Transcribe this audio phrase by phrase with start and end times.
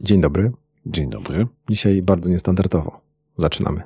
[0.00, 0.52] Dzień dobry.
[0.86, 1.46] Dzień dobry.
[1.70, 3.00] Dzisiaj bardzo niestandardowo.
[3.38, 3.82] Zaczynamy.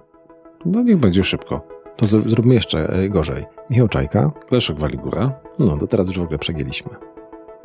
[0.66, 1.66] No niech będzie szybko.
[1.96, 3.44] To z- zróbmy jeszcze e, gorzej.
[3.70, 4.30] Michał Czajka.
[4.50, 5.32] Leszek Waligura.
[5.58, 6.90] No, to teraz już w ogóle przegięliśmy.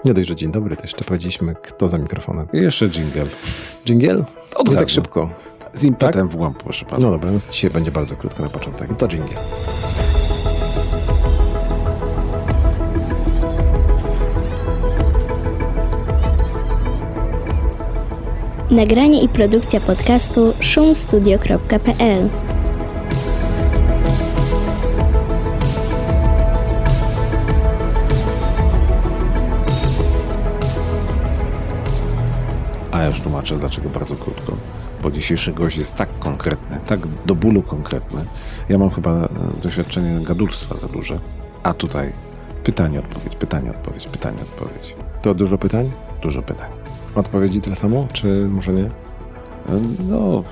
[0.05, 2.47] Nie dość, że dzień dobry, to jeszcze powiedzieliśmy, kto za mikrofonem.
[2.53, 3.23] I jeszcze jingle.
[3.85, 4.25] Dżingiel?
[4.55, 4.79] Od razu.
[4.79, 5.29] tak szybko.
[5.73, 6.99] Z impetem w głąb, proszę pana.
[7.05, 8.89] No dobra, no to dzisiaj będzie bardzo krótko na początek.
[8.89, 9.39] No to dżingiel.
[18.71, 22.29] Nagranie i produkcja podcastu szumstudio.pl
[32.91, 34.57] A ja już tłumaczę, dlaczego bardzo krótko.
[35.03, 38.25] Bo dzisiejszy gość jest tak konkretny, tak do bólu konkretny.
[38.69, 39.29] Ja mam chyba e,
[39.63, 41.19] doświadczenie gadulstwa za duże.
[41.63, 42.13] A tutaj
[42.63, 44.95] pytanie, odpowiedź, pytanie, odpowiedź, pytanie, odpowiedź.
[45.21, 45.91] To dużo pytań?
[46.21, 46.78] Dużo pytań.
[47.15, 48.89] Odpowiedzi tyle samo, czy może nie?
[50.09, 50.43] No,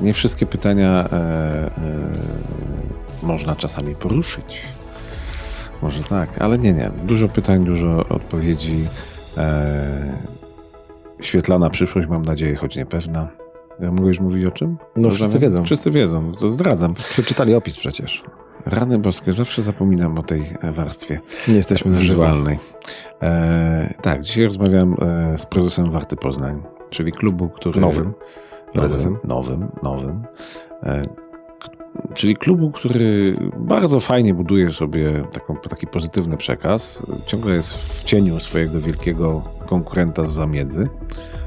[0.00, 1.70] nie wszystkie pytania e, e,
[3.22, 4.62] można czasami poruszyć.
[5.82, 6.90] Może tak, ale nie, nie.
[7.04, 8.84] Dużo pytań, dużo odpowiedzi.
[9.36, 10.12] E,
[11.20, 13.28] świetlana przyszłość, mam nadzieję, choć niepewna.
[13.80, 14.76] Ja mogę już mówić o czym?
[14.96, 15.64] No, wszyscy wiedzą.
[15.64, 16.94] Wszyscy wiedzą, to zdradzam.
[16.94, 18.22] Przeczytali opis przecież.
[18.66, 22.58] Rany boskie, zawsze zapominam o tej warstwie Nie jesteśmy na wizualnej.
[23.22, 27.80] E, tak, dzisiaj rozmawiam e, z prezesem Warty Poznań, czyli klubu, który...
[27.80, 28.12] Nowym
[28.72, 29.18] prezesem.
[29.24, 30.22] Nowym, nowym, nowym.
[30.82, 31.02] E,
[32.14, 37.06] czyli klubu, który bardzo fajnie buduje sobie taką, taki pozytywny przekaz.
[37.26, 40.88] Ciągle jest w cieniu swojego wielkiego konkurenta z zamiedzy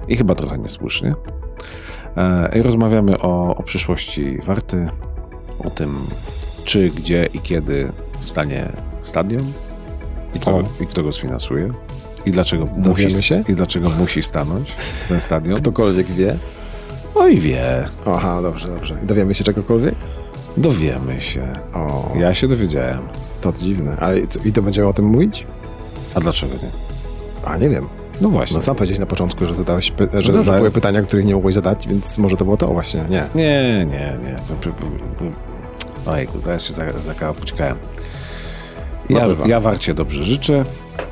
[0.07, 1.15] i chyba trochę niesłusznie.
[2.17, 4.89] E, I rozmawiamy o, o przyszłości Warty,
[5.65, 5.97] o tym,
[6.65, 8.69] czy, gdzie i kiedy stanie
[9.01, 9.51] stadion
[10.35, 10.63] i kto, O.
[10.83, 11.69] i kto go sfinansuje.
[12.25, 13.43] I dlaczego, Dowiemy musi, się?
[13.49, 14.75] I dlaczego musi stanąć
[15.09, 15.57] ten stadion?
[15.57, 16.37] Ktokolwiek wie?
[17.15, 18.97] Oj wie, Aha, dobrze, dobrze.
[19.03, 19.95] I Dowiemy się czegokolwiek?
[20.57, 21.53] dowiemy się.
[21.73, 22.99] O, Ja się dowiedziałem.
[23.41, 23.97] to dziwne.
[23.99, 25.45] Ale i to będziemy o tym mówić?
[26.15, 26.69] A dlaczego nie?
[27.49, 27.87] A, nie wiem.
[28.21, 28.55] No właśnie.
[28.55, 31.55] No sam powiedziałeś na początku, że zadałeś, py- że, że były pytania, których nie mogłeś
[31.55, 33.05] zadać, więc może to było to właśnie.
[33.09, 33.23] Nie.
[33.35, 34.35] Nie, nie, nie.
[36.05, 37.77] Ojku, zaraz się za- zakapućkałem.
[39.09, 40.65] No Ja, ja warcie dobrze życzę,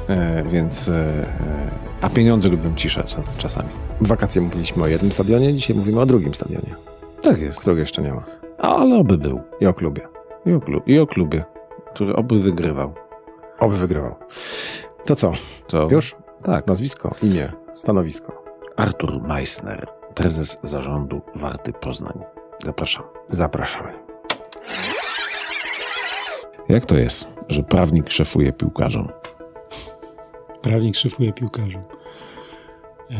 [0.08, 0.88] e, więc...
[0.88, 3.70] E, e, a pieniądze lubią ciszę czas, czasami.
[4.02, 6.76] W wakacje mówiliśmy o jednym stadionie, dzisiaj mówimy o drugim stadionie,
[7.22, 7.60] Tak jest.
[7.60, 8.24] którego jeszcze nie ma.
[8.58, 9.42] Ale oby był.
[9.60, 10.02] I o klubie.
[10.46, 11.44] I o, klub, I o klubie,
[11.94, 12.94] który oby wygrywał.
[13.60, 14.16] Oby wygrywał.
[15.06, 15.32] To co?
[15.68, 16.16] To Już?
[16.44, 16.68] Tak.
[16.68, 18.44] Nazwisko, imię, stanowisko.
[18.76, 22.20] Artur Meissner, prezes zarządu Warty Poznań.
[22.64, 23.04] Zapraszam.
[23.30, 24.03] Zapraszamy.
[26.70, 29.08] Jak to jest, że prawnik szefuje piłkarzom?
[30.62, 31.82] Prawnik szefuje piłkarzom.
[33.10, 33.18] Eee,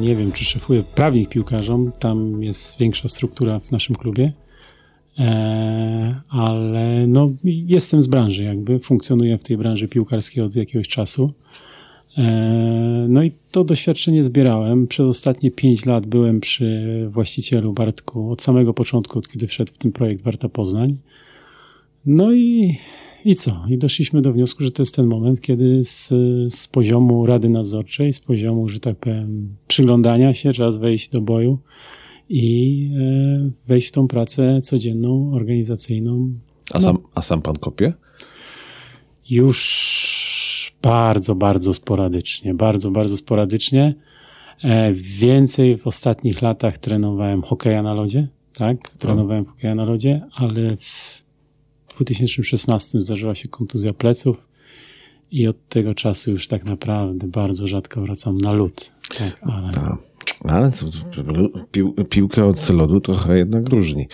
[0.00, 1.92] nie wiem, czy szefuje prawnik piłkarzom.
[1.98, 4.32] Tam jest większa struktura w naszym klubie.
[5.18, 11.32] Eee, ale no, jestem z branży, jakby funkcjonuję w tej branży piłkarskiej od jakiegoś czasu.
[12.16, 12.24] Eee,
[13.08, 14.86] no i to doświadczenie zbierałem.
[14.86, 19.78] Przez ostatnie pięć lat byłem przy właścicielu Bartku od samego początku, od kiedy wszedł w
[19.78, 20.96] ten projekt Warta Poznań.
[22.10, 22.76] No i
[23.24, 23.62] i co?
[23.68, 26.08] I doszliśmy do wniosku, że to jest ten moment, kiedy z,
[26.54, 31.58] z poziomu Rady Nadzorczej, z poziomu, że tak powiem, przyglądania się, czas wejść do boju
[32.28, 36.30] i e, wejść w tą pracę codzienną, organizacyjną.
[36.72, 37.92] A sam, a sam pan kopie?
[39.30, 42.54] Już bardzo, bardzo sporadycznie.
[42.54, 43.94] Bardzo, bardzo sporadycznie.
[44.62, 48.90] E, więcej w ostatnich latach trenowałem hokeja na lodzie, tak?
[48.90, 51.17] Trenowałem hokeja na lodzie, ale w
[52.04, 54.48] 2016 zdarzyła się kontuzja pleców
[55.30, 58.92] i od tego czasu już tak naprawdę bardzo rzadko wracam na lód.
[59.18, 59.70] Tak, ale
[60.44, 60.86] ale to,
[61.72, 64.08] pił, piłkę od lodu trochę jednak różni.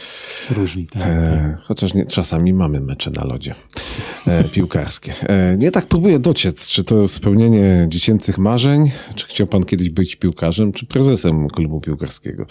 [0.50, 0.86] różni.
[0.86, 1.10] Tak, tak.
[1.10, 3.54] E, chociaż nie, czasami mamy mecze na lodzie
[4.26, 5.12] e, piłkarskie.
[5.22, 10.16] E, nie tak próbuję dociec, czy to spełnienie dziecięcych marzeń, czy chciał pan kiedyś być
[10.16, 12.46] piłkarzem, czy prezesem klubu piłkarskiego?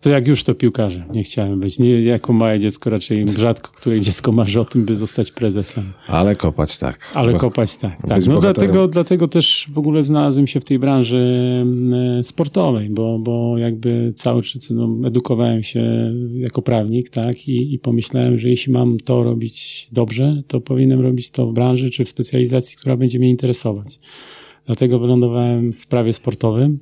[0.00, 1.04] To jak już to piłkarze.
[1.12, 1.78] Nie chciałem być.
[1.78, 5.92] Nie jako małe dziecko, raczej rzadko, które dziecko marzy o tym, by zostać prezesem.
[6.06, 7.12] Ale kopać tak.
[7.14, 7.96] Ale Bo- kopać tak.
[8.08, 8.26] tak.
[8.26, 8.40] No bohaterem.
[8.40, 11.18] dlatego, dlatego też w ogóle znalazłem się w tej branży
[12.18, 17.78] e, sportowej, bo, bo jakby cały czas no, edukowałem się jako prawnik, tak, i, i
[17.78, 22.08] pomyślałem, że jeśli mam to robić dobrze, to powinienem robić to w branży czy w
[22.08, 23.98] specjalizacji, która będzie mnie interesować.
[24.66, 26.78] Dlatego wylądowałem w prawie sportowym.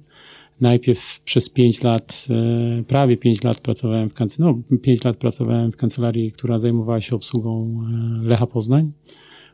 [0.60, 5.72] Najpierw przez 5 lat, e, prawie 5 lat pracowałem w kancelarii, no 5 lat pracowałem
[5.72, 7.80] w kancelarii, która zajmowała się obsługą
[8.22, 8.92] e, Lecha Poznań.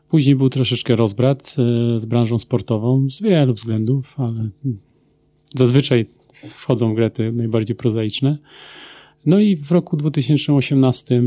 [0.09, 1.55] Później był troszeczkę rozbrat
[1.95, 4.49] e, z branżą sportową z wielu względów, ale
[5.55, 6.05] zazwyczaj
[6.49, 8.37] wchodzą w grę te najbardziej prozaiczne.
[9.25, 11.21] No i w roku 2018 e,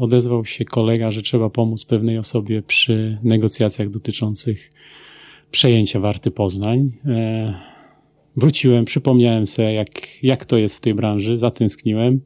[0.00, 4.70] odezwał się kolega, że trzeba pomóc pewnej osobie przy negocjacjach dotyczących
[5.50, 6.92] przejęcia Warty Poznań.
[8.36, 9.88] Wróciłem, przypomniałem sobie, jak,
[10.22, 12.20] jak to jest w tej branży, zatęskniłem.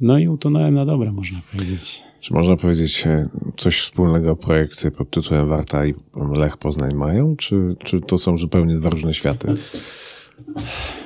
[0.00, 2.02] No i utonąłem na dobre, można powiedzieć.
[2.20, 5.94] Czy można powiedzieć, e, coś wspólnego projekty pod tytułem Warta i
[6.36, 9.54] Lech Poznań mają, czy, czy to są zupełnie dwa różne światy?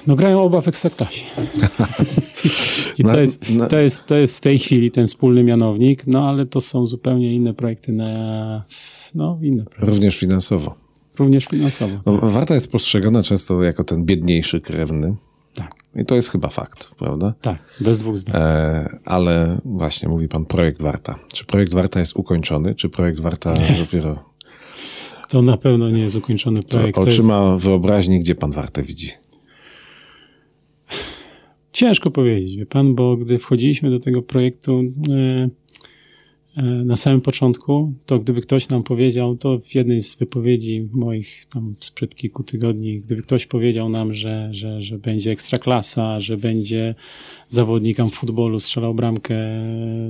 [0.06, 1.24] No grają oba w Ekstraklasie.
[2.98, 6.44] I to, jest, to, jest, to jest w tej chwili ten wspólny mianownik, no ale
[6.44, 8.64] to są zupełnie inne projekty na,
[9.14, 9.86] no inne projekty.
[9.86, 10.83] Również finansowo.
[11.18, 11.94] Również finansowo.
[12.06, 15.14] No, Warta jest postrzegana często jako ten biedniejszy krewny.
[15.54, 15.74] Tak.
[15.96, 17.34] I to jest chyba fakt, prawda?
[17.40, 18.42] Tak, bez dwóch zdań.
[18.42, 21.18] E, ale właśnie, mówi pan projekt Warta.
[21.32, 24.34] Czy projekt Warta jest ukończony, czy projekt Warta dopiero...
[25.28, 26.94] To na pewno nie jest ukończony projekt.
[26.94, 27.64] To otrzyma jest...
[27.64, 29.10] wyobraźni, gdzie pan Wartę widzi?
[31.72, 35.48] Ciężko powiedzieć, wie pan, bo gdy wchodziliśmy do tego projektu e,
[36.62, 41.74] na samym początku, to gdyby ktoś nam powiedział, to w jednej z wypowiedzi moich tam
[41.80, 46.94] sprzed kilku tygodni, gdyby ktoś powiedział nam, że, że, że będzie ekstraklasa, że będzie
[47.48, 49.36] zawodnikiem futbolu strzelał bramkę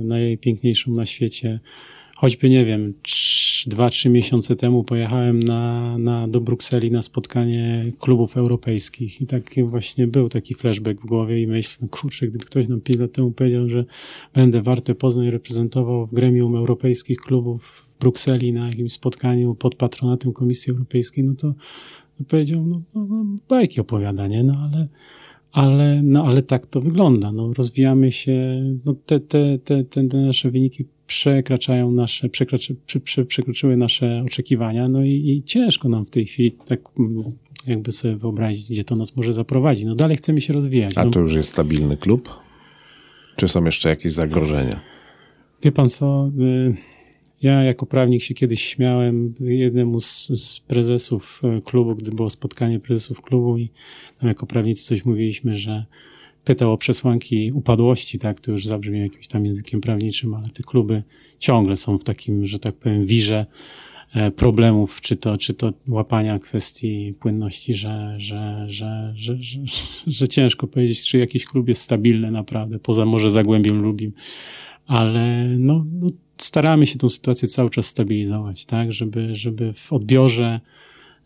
[0.03, 1.59] najpiękniejszą na świecie,
[2.25, 2.93] choćby, nie wiem,
[3.67, 9.43] dwa, trzy miesiące temu pojechałem na, na, do Brukseli na spotkanie klubów europejskich i tak
[9.65, 13.11] właśnie był taki flashback w głowie i myślę, no kurczę, gdyby ktoś nam 5 lat
[13.11, 13.85] temu powiedział, że
[14.33, 20.33] będę Wartę Poznań reprezentował w gremium europejskich klubów w Brukseli na jakimś spotkaniu pod patronatem
[20.33, 21.53] Komisji Europejskiej, no to,
[22.27, 24.43] powiedział, no, no, no bajki opowiada, nie?
[24.43, 24.87] No ale
[25.51, 27.31] ale, no, ale tak to wygląda.
[27.31, 33.77] No, rozwijamy się, no, te, te, te, te nasze wyniki przekraczają nasze, przekroczy, prze, przekroczyły
[33.77, 37.23] nasze oczekiwania, no i, i, ciężko nam w tej chwili tak mm,
[37.67, 39.85] jakby sobie wyobrazić, gdzie to nas może zaprowadzić.
[39.85, 40.97] No dalej chcemy się rozwijać.
[40.97, 41.11] A no.
[41.11, 42.29] to już jest stabilny klub?
[43.35, 44.79] Czy są jeszcze jakieś zagrożenia?
[45.63, 46.75] Wie pan co, y,
[47.41, 52.79] ja jako prawnik się kiedyś śmiałem jednemu z, z, prezesów e, klubu, gdy było spotkanie
[52.79, 53.69] prezesów klubu i
[54.19, 55.85] tam jako prawnicy coś mówiliśmy, że
[56.45, 61.03] pytał o przesłanki upadłości, tak, to już zabrzmi jakimś tam językiem prawniczym, ale te kluby
[61.39, 63.45] ciągle są w takim, że tak powiem, wirze
[64.13, 69.59] e, problemów, czy to, czy to łapania kwestii płynności, że, że, że, że, że,
[70.07, 74.13] że ciężko powiedzieć, czy jakiś klub jest stabilny naprawdę, poza może Zagłębiem Lubim,
[74.87, 76.07] ale no, no
[76.37, 80.59] staramy się tą sytuację cały czas stabilizować, tak, żeby, żeby w odbiorze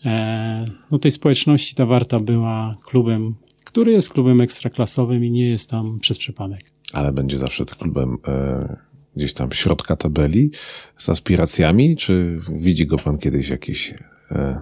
[0.06, 3.36] e, no, tej społeczności ta Warta była klubem,
[3.70, 6.62] który jest klubem ekstraklasowym i nie jest tam przez przypadek.
[6.94, 8.78] Ale będzie zawsze klubem e,
[9.16, 10.52] gdzieś tam środka tabeli
[10.98, 13.94] z aspiracjami, czy widzi go pan kiedyś jakiś
[14.32, 14.62] e,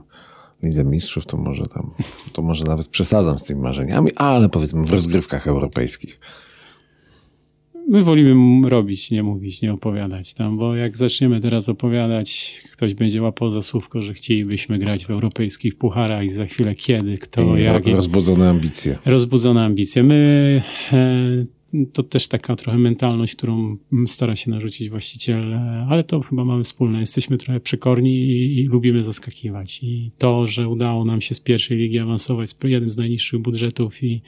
[0.64, 1.94] Lidze Mistrzów, to może tam,
[2.34, 6.20] to może nawet przesadzam z tymi marzeniami, ale powiedzmy w rozgrywkach europejskich
[7.88, 13.22] my wolimy robić, nie mówić, nie opowiadać tam, bo jak zaczniemy teraz opowiadać, ktoś będzie
[13.22, 17.64] łapał za słówko, że chcielibyśmy grać w europejskich pucharach i za chwilę kiedy, kto, I
[17.64, 17.88] jak.
[17.88, 18.98] Rozbudzone ambicje.
[19.06, 20.04] Rozbudzone ambicje.
[20.04, 20.62] My
[20.94, 21.46] e,
[21.94, 26.64] to też taka trochę mentalność, którą stara się narzucić właściciel, e, ale to chyba mamy
[26.64, 27.00] wspólne.
[27.00, 29.80] Jesteśmy trochę przekorni i, i, lubimy zaskakiwać.
[29.84, 34.04] I to, że udało nam się z pierwszej ligi awansować z jednym z najniższych budżetów
[34.04, 34.22] i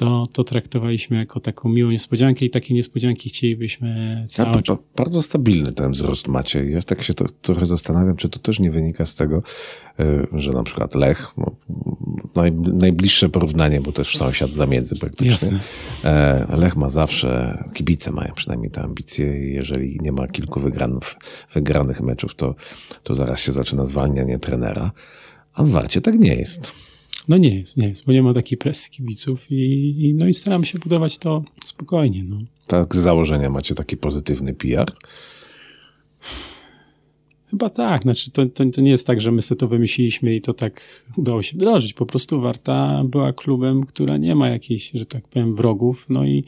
[0.00, 4.78] to, to traktowaliśmy jako taką miłą niespodziankę i takie niespodzianki chcielibyśmy cały czas.
[4.96, 6.70] Bardzo stabilny ten wzrost macie.
[6.70, 9.42] Ja tak się to, trochę zastanawiam, czy to też nie wynika z tego,
[9.98, 11.50] e, że na przykład Lech, no,
[12.34, 15.30] naj, najbliższe porównanie, bo też sąsiad zamiedzy praktycznie.
[15.30, 15.60] Jasne.
[16.04, 21.14] E, Lech ma zawsze, kibice mają przynajmniej te ambicje i jeżeli nie ma kilku wygranych,
[21.54, 22.54] wygranych meczów, to,
[23.02, 24.92] to zaraz się zaczyna zwalnianie trenera.
[25.54, 26.89] A w Warcie tak nie jest.
[27.30, 30.34] No nie jest, nie jest, bo nie ma takiej presji kibiców i, i no i
[30.34, 32.24] staramy się budować to spokojnie.
[32.24, 32.38] No.
[32.66, 34.92] Tak, z założenia macie taki pozytywny PR?
[37.50, 40.40] Chyba tak, znaczy to, to, to, nie jest tak, że my sobie to wymyśliliśmy i
[40.40, 41.92] to tak udało się wdrożyć.
[41.92, 46.44] Po prostu Warta była klubem, która nie ma jakichś, że tak powiem, wrogów, no i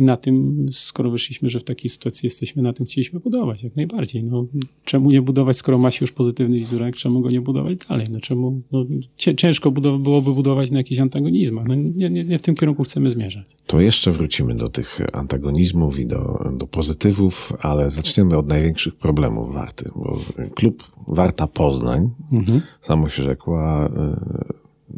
[0.00, 3.76] i na tym, skoro wyszliśmy, że w takiej sytuacji jesteśmy, na tym chcieliśmy budować jak
[3.76, 4.24] najbardziej.
[4.24, 4.46] No,
[4.84, 8.06] czemu nie budować, skoro ma się już pozytywny wizerunek, czemu go nie budować dalej?
[8.10, 8.84] No, czemu, no,
[9.16, 11.66] ciężko budow- byłoby budować na jakichś antagonizmach.
[11.68, 13.56] No, nie, nie, nie w tym kierunku chcemy zmierzać.
[13.66, 19.54] To jeszcze wrócimy do tych antagonizmów i do, do pozytywów, ale zaczniemy od największych problemów
[19.54, 19.90] Warty.
[19.96, 20.20] Bo
[20.54, 22.62] klub Warta Poznań, mhm.
[22.80, 23.90] samo się rzekła,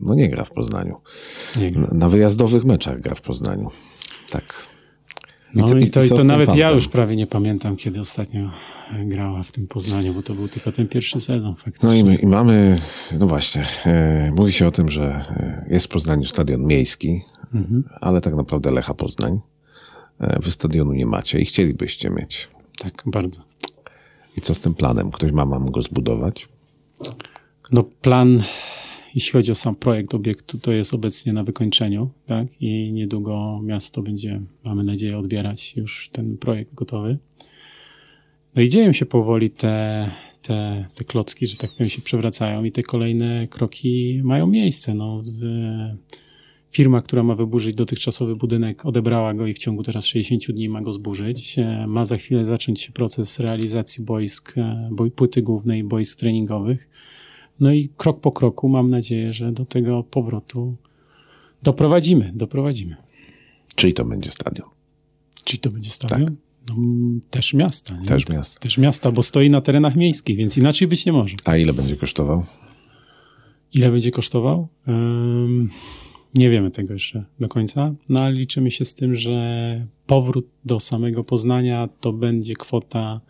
[0.03, 0.97] no nie gra w Poznaniu.
[1.73, 1.91] Gra.
[1.93, 3.69] Na wyjazdowych meczach gra w Poznaniu.
[4.31, 4.73] Tak
[5.55, 8.51] No co- i to, i to nawet ja już prawie nie pamiętam, kiedy ostatnio
[9.05, 11.89] grała w tym Poznaniu, bo to był tylko ten pierwszy sezon faktycznie.
[11.89, 12.79] No i, my, i mamy,
[13.21, 17.23] no właśnie, e, mówi się o tym, że e, jest w Poznaniu stadion miejski,
[17.55, 17.85] Mhm.
[18.01, 19.41] ale tak naprawdę Lecha Poznań.
[20.21, 22.49] E, wy stadionu nie macie i chcielibyście mieć.
[22.79, 23.41] Tak, bardzo.
[24.37, 25.11] I co z tym planem?
[25.11, 26.49] Ktoś ma mam go zbudować?
[27.73, 28.43] No plan,
[29.15, 32.47] jeśli chodzi o sam projekt obiektu, to jest obecnie na wykończeniu, tak?
[32.61, 37.19] I niedługo miasto będzie, mamy nadzieję, odbierać już ten projekt gotowy.
[38.55, 40.11] No i dzieją się powoli te,
[40.43, 44.95] te, te klocki, że tak powiem, się przewracają i te kolejne kroki mają miejsce.
[44.95, 45.23] No,
[46.73, 50.83] firma, która ma wyburzyć dotychczasowy budynek, odebrała go i w ciągu teraz 60 dni ma
[50.83, 51.57] go zburzyć.
[51.87, 56.89] Ma za chwilę zacząć się proces realizacji boisk, e, boj, płyty głównej boisk treningowych.
[57.63, 60.77] No i krok po kroku mam nadzieję, że do tego powrotu
[61.63, 62.97] doprowadzimy, doprowadzimy.
[63.75, 64.69] Czyli to będzie stadion?
[65.45, 66.37] Czyli to będzie stadion?
[66.69, 67.99] No, m, też miasta.
[67.99, 68.07] Nie?
[68.07, 68.61] Też miasto.
[68.61, 71.37] Też miasta, bo stoi na terenach miejskich, więc inaczej być nie może.
[71.45, 72.45] A ile będzie kosztował?
[73.73, 74.69] Ile będzie kosztował?
[74.89, 75.71] Ym,
[76.35, 80.81] nie wiemy tego jeszcze do końca, no ale liczymy się z tym, że powrót do
[80.81, 83.21] samego Poznania to będzie kwota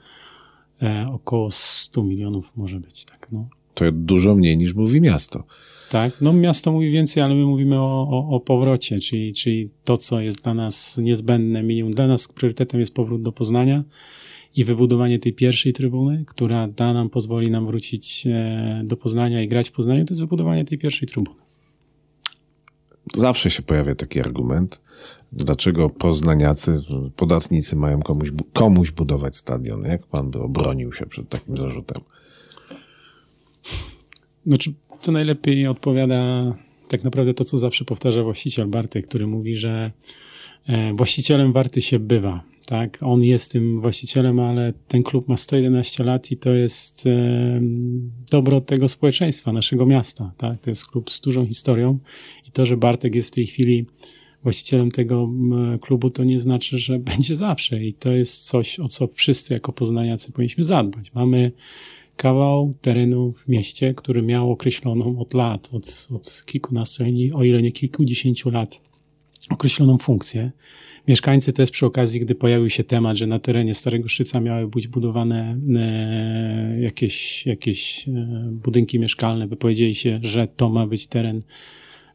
[0.82, 3.32] e, około 100 milionów może być, tak.
[3.32, 3.48] No.
[3.74, 5.44] To dużo mniej niż mówi miasto.
[5.90, 9.96] Tak, no miasto mówi więcej, ale my mówimy o, o, o powrocie, czyli, czyli to,
[9.96, 11.92] co jest dla nas niezbędne, minimum.
[11.92, 13.84] Dla nas priorytetem jest powrót do Poznania
[14.56, 19.48] i wybudowanie tej pierwszej trybuny, która da nam, pozwoli nam wrócić e, do Poznania i
[19.48, 21.36] grać w Poznaniu, to jest wybudowanie tej pierwszej trybuny.
[23.14, 24.80] Zawsze się pojawia taki argument,
[25.32, 26.82] dlaczego poznaniacy,
[27.16, 29.82] podatnicy mają komuś, komuś budować stadion.
[29.84, 32.02] Jak pan by obronił się przed takim zarzutem?
[34.46, 34.72] Znaczy,
[35.02, 36.52] to najlepiej odpowiada
[36.88, 39.90] tak naprawdę to, co zawsze powtarza właściciel Bartek, który mówi, że
[40.66, 42.42] e, właścicielem Warty się bywa.
[42.66, 42.98] Tak?
[43.00, 47.60] On jest tym właścicielem, ale ten klub ma 111 lat i to jest e,
[48.30, 50.32] dobro tego społeczeństwa, naszego miasta.
[50.36, 50.58] Tak?
[50.58, 51.98] To jest klub z dużą historią
[52.48, 53.86] i to, że Bartek jest w tej chwili
[54.42, 55.30] właścicielem tego
[55.80, 59.72] klubu, to nie znaczy, że będzie zawsze i to jest coś, o co wszyscy jako
[59.72, 61.14] poznaniacy powinniśmy zadbać.
[61.14, 61.52] Mamy
[62.22, 67.72] kawał terenu w mieście, który miał określoną od lat, od, od kilkunastu, o ile nie
[67.72, 68.80] kilkudziesięciu lat,
[69.50, 70.52] określoną funkcję.
[71.08, 74.88] Mieszkańcy też przy okazji, gdy pojawił się temat, że na terenie Starego Szczyca miały być
[74.88, 78.12] budowane e, jakieś, jakieś e,
[78.50, 81.42] budynki mieszkalne, wypowiedzieli się, że to ma być teren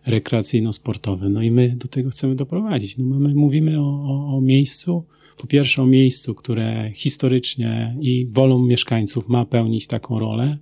[0.05, 1.29] rekreacyjno-sportowy.
[1.29, 2.97] No i my do tego chcemy doprowadzić.
[2.97, 5.03] No mamy, mówimy o, o, o miejscu,
[5.37, 10.57] po pierwsze o miejscu, które historycznie i wolą mieszkańców ma pełnić taką rolę.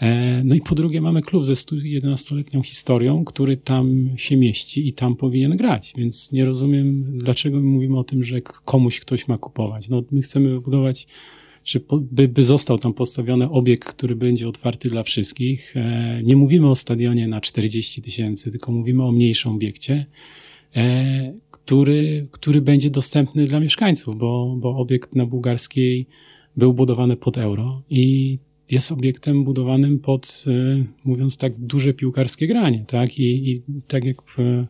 [0.00, 4.92] E, No i po drugie mamy klub ze 111-letnią historią, który tam się mieści i
[4.92, 9.38] tam powinien grać, więc nie rozumiem, dlaczego my mówimy o tym, że komuś ktoś ma
[9.38, 9.88] kupować.
[9.88, 11.06] No, my chcemy wybudować,
[11.62, 11.80] czy
[12.12, 15.76] by, by został tam postawiony obiekt, który będzie otwarty dla wszystkich.
[15.76, 20.06] E, Nie mówimy o stadionie na 40 tysięcy, tylko mówimy o mniejszym obiekcie,
[20.76, 21.32] e,
[21.70, 26.06] który, który będzie dostępny dla mieszkańców, bo, bo obiekt na bułgarskiej
[26.56, 28.38] był budowany pod euro i
[28.70, 33.18] jest obiektem budowanym pod, e, mówiąc tak, duże piłkarskie granie, tak?
[33.18, 34.66] I, i tak jak e,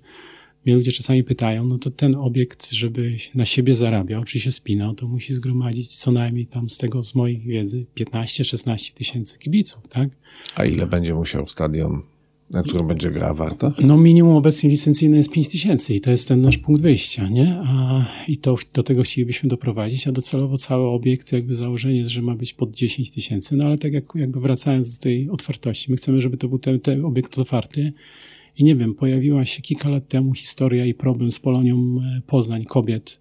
[0.67, 4.95] mnie ludzie czasami pytają, no to ten obiekt, żeby na siebie zarabiał, czy się spinał,
[4.95, 10.09] to musi zgromadzić co najmniej tam z tego, z mojej wiedzy, 15-16 tysięcy kibiców, tak?
[10.55, 12.03] A ile będzie musiał stadion,
[12.51, 13.73] na którym będzie grała Warta?
[13.81, 17.61] No minimum obecnie licencyjne jest 5 tysięcy i to jest ten nasz punkt wyjścia, nie?
[17.65, 22.23] A, I to, do tego chcielibyśmy doprowadzić, a docelowo cały obiekt, jakby założenie jest, że
[22.23, 25.97] ma być pod 10 tysięcy, no ale tak jak, jakby wracając do tej otwartości, my
[25.97, 27.93] chcemy, żeby to był ten, ten obiekt otwarty
[28.57, 32.65] i nie wiem, pojawiła się kilka lat temu historia i problem z Polonią e, Poznań
[32.65, 33.21] kobiet,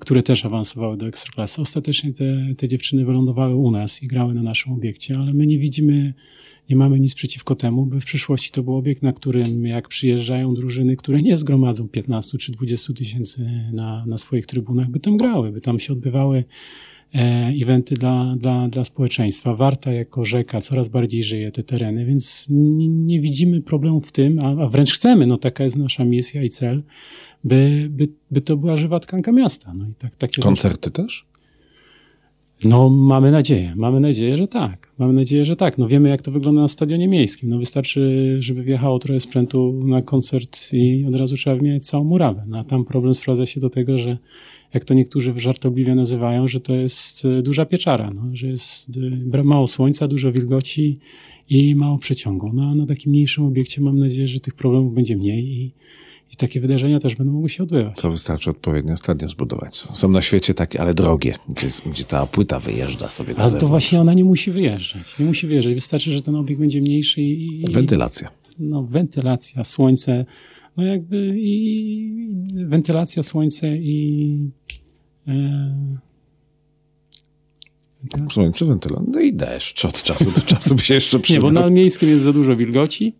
[0.00, 1.60] które też awansowały do Ekstraklasy.
[1.60, 5.58] Ostatecznie te, te dziewczyny wylądowały u nas i grały na naszym obiekcie, ale my nie
[5.58, 6.14] widzimy,
[6.70, 10.54] nie mamy nic przeciwko temu, by w przyszłości to był obiekt, na którym jak przyjeżdżają
[10.54, 15.52] drużyny, które nie zgromadzą 15 czy 20 tysięcy na, na swoich trybunach, by tam grały,
[15.52, 16.44] by tam się odbywały
[17.14, 19.54] e, eventy dla, dla, dla społeczeństwa.
[19.54, 24.38] Warta jako rzeka coraz bardziej żyje te tereny, więc nie, nie widzimy problemu w tym,
[24.38, 26.82] a, a wręcz chcemy, no taka jest nasza misja i cel,
[27.44, 29.74] by, by, by to była żywa tkanka miasta.
[29.74, 31.30] No i tak, takie Koncerty też?
[32.64, 33.72] no, mamy nadzieję.
[33.76, 34.92] Mamy nadzieję, że tak.
[34.98, 35.78] Mamy nadzieję, że tak.
[35.78, 37.48] No wiemy, jak to wygląda na stadionie miejskim.
[37.48, 42.44] No wystarczy, żeby wjechało trochę sprzętu na koncert i od razu trzeba wymieniać całą murawę.
[42.46, 44.18] No, a tam problem sprowadza się do tego, że
[44.74, 48.90] jak to niektórzy żartobliwie nazywają, że to jest e, duża pieczara, no, że jest
[49.34, 50.98] e, mało słońca, dużo wilgoci
[51.50, 52.52] i mało przeciągu.
[52.54, 55.72] No, a na takim mniejszym obiekcie mam nadzieję, że tych problemów będzie mniej i,
[56.32, 57.96] I takie wydarzenia też będą mogły się odbywać.
[58.00, 59.76] To wystarczy odpowiednio stadion zbudować.
[59.76, 63.68] Są na świecie takie, ale drogie, gdzie, gdzie ta płyta wyjeżdża sobie na A to
[63.68, 65.18] właśnie ona nie musi wyjeżdżać.
[65.18, 65.74] Nie musi wyjeżdżać.
[65.74, 68.30] Wystarczy, że ten obiekt będzie mniejszy i, Wentylacja.
[68.58, 70.24] no, wentylacja, słońce,
[70.76, 74.38] no jakby i wentylacja, słońce i
[75.28, 75.32] e,
[78.02, 78.34] wentylacja.
[78.34, 79.06] Słońce, wentylacja.
[79.12, 81.42] No i deszcz od czasu do czasu by się jeszcze Nie, przydał.
[81.42, 83.14] bo na miejskim jest za dużo wilgoci,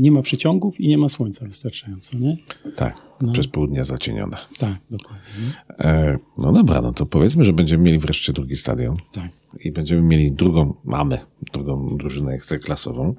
[0.00, 2.36] nie ma przeciągów i nie ma słońca wystarczająco, nie?
[2.76, 3.32] Tak, No.
[3.32, 4.36] przez pół dnia zacienione.
[4.58, 5.22] Tak, dokładnie.
[5.40, 5.84] Nie?
[5.86, 9.30] E, no dobra, no to powiedzmy, że będziemy mieli wreszcie drugi stadion Tak.
[9.60, 11.18] i będziemy mieli drugą, mamy
[11.52, 13.14] drugą drużynę ekstraklasową,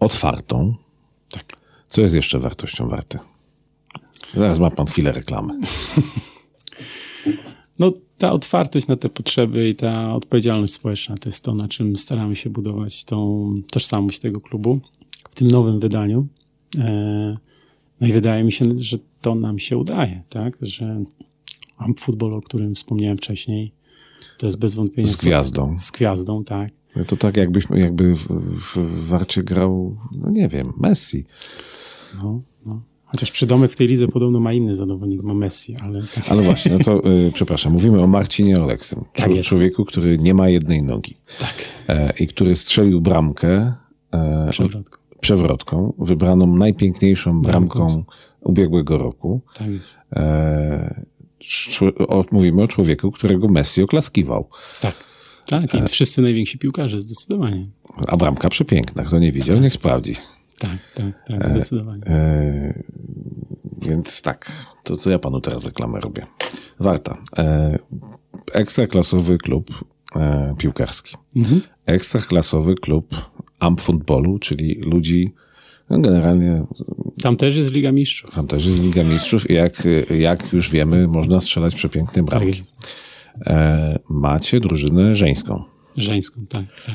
[0.00, 0.74] otwartą.
[1.30, 1.56] Tak.
[1.88, 3.18] Co jest jeszcze wartością warty?
[4.34, 5.54] Zaraz ma pan chwilę reklamy.
[7.78, 11.96] No, ta otwartość na te potrzeby i ta odpowiedzialność społeczna to jest to, na czym
[11.96, 14.80] staramy się budować tą tożsamość tego klubu
[15.30, 16.26] w tym nowym wydaniu.
[16.78, 17.36] E,
[18.00, 20.56] No i wydaje mi się, że to nam się udaje, tak?
[20.62, 21.04] Że
[21.80, 23.72] mam futbol, o którym wspomniałem wcześniej,
[24.38, 25.78] to jest bez wątpienia Z gwiazdą.
[25.78, 26.68] Z gwiazdą, tak.
[26.96, 31.24] No To tak jakbyśmy, jakby w, w, Warcie grał, no nie wiem, Messi.
[32.14, 32.82] No, no.
[33.04, 36.28] Chociaż przydomek w tej lidze podobno ma inny zawodnik, ma Messi, ale tak.
[36.28, 39.04] Ale właśnie, no to y, przepraszam, mówimy o Marcinie Oleksym.
[39.14, 39.48] Tak jest.
[39.48, 41.54] człowieku, który nie ma jednej nogi tak.
[41.88, 43.74] e, i który strzelił bramkę
[44.12, 44.99] e, Przewrotką.
[45.20, 48.04] Przewrotką, wybraną najpiękniejszą bramką
[48.40, 49.40] ubiegłego roku.
[49.54, 49.98] Tak jest.
[50.12, 51.04] E,
[52.08, 54.48] o, mówimy o człowieku, którego Messi oklaskiwał.
[54.80, 54.94] Tak.
[55.46, 57.62] Tak, i wszyscy najwięksi piłkarze, zdecydowanie.
[58.06, 59.02] A bramka przepiękna.
[59.04, 60.14] Kto nie widział, niech sprawdzi.
[60.58, 62.02] Tak, tak, tak, zdecydowanie.
[62.06, 62.82] E,
[63.82, 64.52] więc tak,
[64.84, 66.26] to co ja panu teraz reklamę robię.
[66.80, 67.16] Warta.
[67.38, 67.78] E,
[68.52, 69.84] ekstraklasowy klub
[70.16, 71.16] e, piłkarski.
[71.36, 71.60] Mhm.
[71.86, 73.29] Ekstraklasowy klub
[73.60, 75.28] amp futbolu, czyli ludzi,
[75.90, 76.64] no generalnie
[77.22, 78.30] Tam też jest Liga Mistrzów.
[78.34, 79.82] tam też jest Liga Mistrzów i jak,
[80.20, 82.58] jak już wiemy, można strzelać przepiękne Tak bramki.
[82.58, 82.88] jest.
[83.46, 85.62] E, macie drużynę żeńską.
[85.96, 86.94] Żeńską, tak, tak.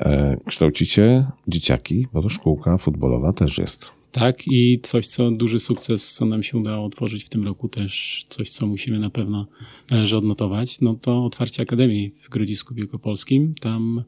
[0.00, 3.90] E, kształcicie dzieciaki, bo to szkółka futbolowa też jest.
[4.12, 8.26] Tak i coś, co duży sukces, co nam się udało otworzyć w tym roku też,
[8.28, 9.46] coś, co musimy na pewno
[9.90, 13.54] należy odnotować, no to otwarcie Akademii w Grodzisku Wielkopolskim.
[13.60, 14.04] Tam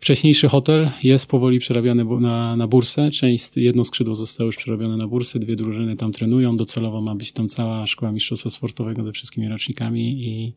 [0.00, 3.10] wcześniejszy hotel jest powoli przerabiany na, na bursę.
[3.10, 6.56] Część, jedno skrzydło zostało już przerobione na bursę, dwie drużyny tam trenują.
[6.56, 10.52] Docelowo ma być tam cała szkoła mistrzostwa sportowego ze wszystkimi rocznikami i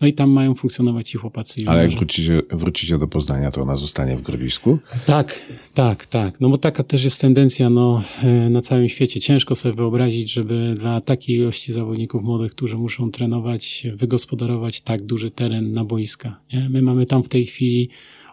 [0.00, 1.60] no i tam mają funkcjonować ci chłopacy.
[1.60, 4.78] i Ale jak wrócicie, wrócicie do Poznania, to ona zostanie w Grodzisku.
[5.06, 5.42] Tak,
[5.74, 6.40] tak, tak.
[6.40, 9.20] No bo taka też jest tendencja no, e, na całym świecie.
[9.20, 15.30] Ciężko sobie wyobrazić, żeby dla takiej ilości zawodników młodych, którzy muszą trenować, wygospodarować tak duży
[15.30, 16.40] teren na boiska.
[16.52, 16.68] Nie?
[16.70, 17.88] My mamy tam w tej chwili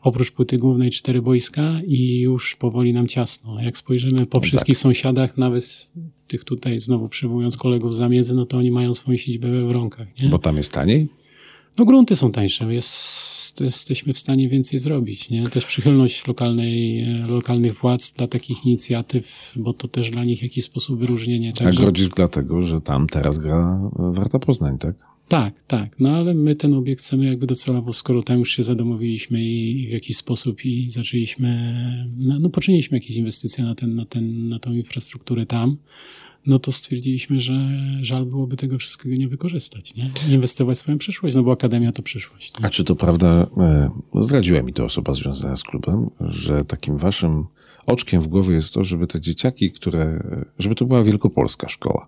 [0.08, 3.62] oprócz płyty głównej cztery boiska i już powoli nam ciasno.
[3.62, 5.92] Jak spojrzymy po wszystkich sąsiadach, nawet
[6.28, 10.08] tych tutaj znowu przywołując kolegów z zamiedzy, no to oni mają swoją siedzibę we Wronkach.
[10.24, 10.30] Nie?
[10.30, 11.08] Bo tam jest taniej.
[11.80, 15.30] No grunty są tańsze, jest, jesteśmy w stanie więcej zrobić.
[15.30, 15.50] Nie?
[15.50, 20.44] Też przychylność lokalnej, e, lokalnych władz dla takich inicjatyw, bo to też dla nich w
[20.44, 21.52] jakiś sposób wyróżnienie.
[21.56, 25.07] A Także, Grodzisk dlatego, że tam teraz gra Warta Poznań, tak?
[25.28, 26.00] Tak, tak.
[26.00, 29.92] No ale my ten obiekt chcemy jakby docelowo, skoro tam już się zadomowiliśmy i, w
[29.92, 31.50] jakiś sposób i zaczęliśmy,
[32.26, 35.78] no, no poczyniliśmy jakieś inwestycje na, ten, na, ten, na tą infrastrukturę tam,
[36.48, 37.54] no to stwierdziliśmy, że
[38.02, 40.12] żal byłoby tego wszystkiego nie wykorzystać, nie?
[40.30, 42.60] Inwestować w swoją przyszłość, no bo Akademia to przyszłość.
[42.60, 42.66] Nie?
[42.66, 47.46] A czy to prawda, e, zdradziła mi to osoba związana z klubem, że takim waszym
[47.86, 50.24] oczkiem w głowie jest to, żeby te dzieciaki, które,
[50.60, 52.08] żeby to była wielkopolska szkoła.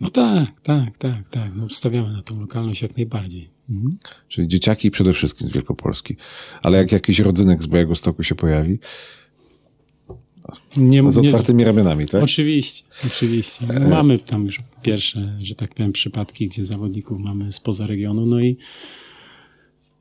[0.00, 1.52] No tak, tak, tak, tak.
[1.56, 3.48] No, stawiamy na tą lokalność jak najbardziej.
[3.70, 3.98] Mhm.
[4.28, 6.16] Czyli dzieciaki przede wszystkim z Wielkopolski.
[6.62, 8.78] Ale jak jakiś rodzynek z Białego Stoku się pojawi,
[10.76, 12.22] Nie, z nie- otwartymi ramionami, tak?
[12.22, 13.66] Oczywiście, oczywiście.
[13.80, 18.26] No, Mamy tam już pierwsze, że tak powiem, przypadki, gdzie zawodników mamy spoza regionu.
[18.26, 18.56] No i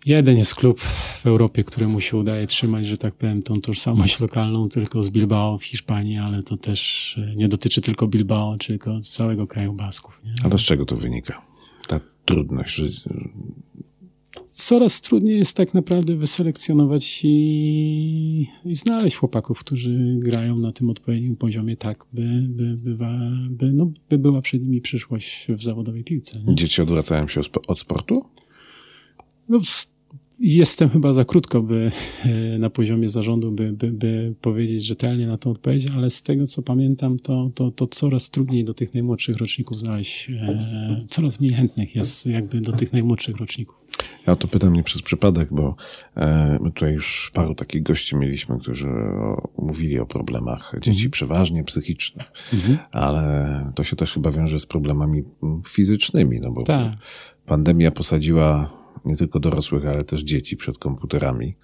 [0.06, 0.80] jeden jest klub
[1.22, 5.58] w Europie, któremu się udaje trzymać, że tak powiem, tą tożsamość lokalną tylko z Bilbao
[5.58, 10.22] w Hiszpanii, ale to też e, nie dotyczy tylko Bilbao, tylko całego kraju Basków.
[10.26, 10.32] Nie?
[10.44, 11.42] Ale z czego to wynika?
[11.88, 12.90] Ta trudność, że
[14.46, 21.36] coraz trudniej jest tak naprawdę wyselekcjonować i, i znaleźć chłopaków, którzy grają na tym odpowiednim
[21.36, 26.40] poziomie, tak, by, by, bywa, by, no, by była przed nimi przyszłość w zawodowej piłce.
[26.48, 26.56] Nie?
[26.56, 28.26] dzieci odwracają się od sportu?
[29.50, 29.60] No,
[30.40, 31.92] jestem chyba za krótko, by
[32.26, 36.48] e, na poziomie zarządu, by, by, by powiedzieć rzetelnie na to odpowiedź, ale z tego
[36.48, 41.52] co pamiętam, to, to, to coraz trudniej do tych najmłodszych roczników znaleźć, e, coraz mniej
[41.54, 43.78] chętnych jest jakby do tych najmłodszych roczników.
[44.28, 45.76] Ja to pytam nie przez przypadek, bo
[46.16, 48.90] e, my tutaj już paru takich gości mieliśmy, którzy
[49.58, 51.12] mówili o problemach dzieci Mhm.
[51.12, 52.32] przeważnie psychicznych,
[52.92, 56.92] ale to się też chyba wiąże z problemami mm, fizycznymi, no bo Tak.
[57.46, 58.77] pandemia posadziła
[59.08, 61.56] nie tylko dorosłych, ale też dzieci przed komputerami.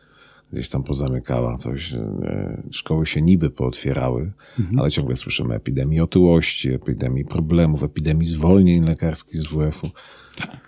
[0.53, 1.93] Gdzieś tam pozamykała coś.
[1.93, 4.79] e, Szkoły się niby pootwierały, Mhm.
[4.79, 9.89] ale ciągle słyszymy epidemii otyłości, epidemii problemów, epidemii zwolnień lekarskich z WF-u.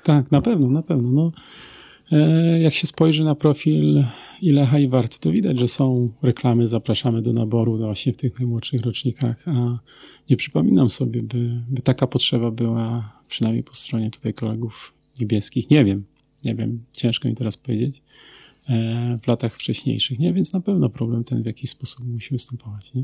[0.03, 1.11] Tak, na pewno, na pewno.
[1.11, 1.31] No,
[2.11, 4.03] e, jak się spojrzy na profil
[4.41, 8.81] Ilecha i Warty, to widać, że są reklamy, zapraszamy do naboru właśnie w tych najmłodszych
[8.81, 9.79] rocznikach, a
[10.29, 15.69] nie przypominam sobie, by, by taka potrzeba była przynajmniej po stronie tutaj kolegów niebieskich.
[15.69, 16.03] Nie wiem,
[16.45, 18.03] nie wiem, ciężko mi teraz powiedzieć.
[18.69, 20.33] e, W latach wcześniejszych, nie?
[20.33, 23.03] Więc na pewno problem ten w jakiś sposób musi występować, nie?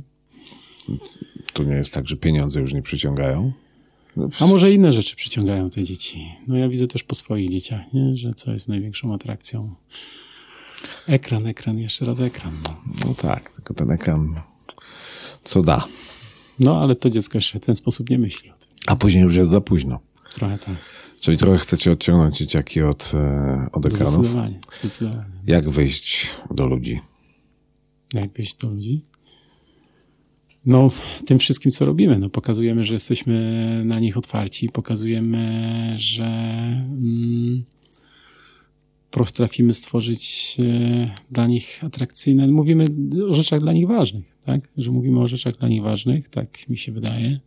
[1.53, 3.51] To nie jest tak, że pieniądze już nie przyciągają?
[4.17, 6.25] No, A może inne rzeczy przyciągają te dzieci.
[6.47, 8.17] No ja widzę też po swoich dzieciach, nie?
[8.17, 9.75] że co jest największą atrakcją.
[11.07, 12.53] Ekran, ekran, jeszcze raz ekran.
[12.63, 14.41] No, no tak, tylko ten ekran
[15.43, 15.87] co da.
[16.59, 18.69] no ale to dziecko jeszcze w ten sposób nie myśli o tym.
[18.87, 19.99] A później już jest za późno.
[20.33, 20.75] Trochę tak.
[21.21, 24.13] Czyli trochę chcecie odciągnąć dzieciaki od, e, od ekranów.
[24.13, 25.25] Zdecydowanie, zdecydowanie.
[25.47, 26.99] Jak wyjść do ludzi?
[28.13, 29.01] Jak wyjść do ludzi?
[30.65, 30.91] No,
[31.25, 32.19] tym wszystkim, co robimy.
[32.19, 37.63] No, pokazujemy, że jesteśmy na nich otwarci, pokazujemy, że mm,
[39.11, 42.47] potrafimy stworzyć e, dla nich atrakcyjne.
[42.47, 42.85] Mówimy
[43.29, 44.69] o rzeczach dla nich ważnych, tak?
[44.77, 47.39] Że mówimy o rzeczach dla nich ważnych, tak mi się wydaje.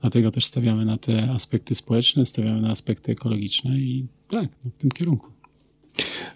[0.00, 4.80] Dlatego też stawiamy na te aspekty społeczne, stawiamy na aspekty ekologiczne i tak, no, w
[4.80, 5.26] tym kierunku.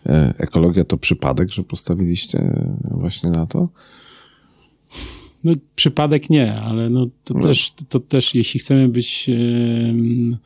[0.06, 3.68] E, Ekologia to przypadek, że postawiliście właśnie na to?
[5.44, 7.40] No, przypadek nie, ale no, to, No.
[7.40, 10.36] Też, to też, jeśli chcemy być em,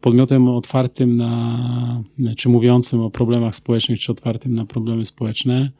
[0.00, 2.02] podmiotem otwartym na,
[2.36, 5.70] czy mówiącym o problemach społecznych, czy otwartym na problemy społeczne,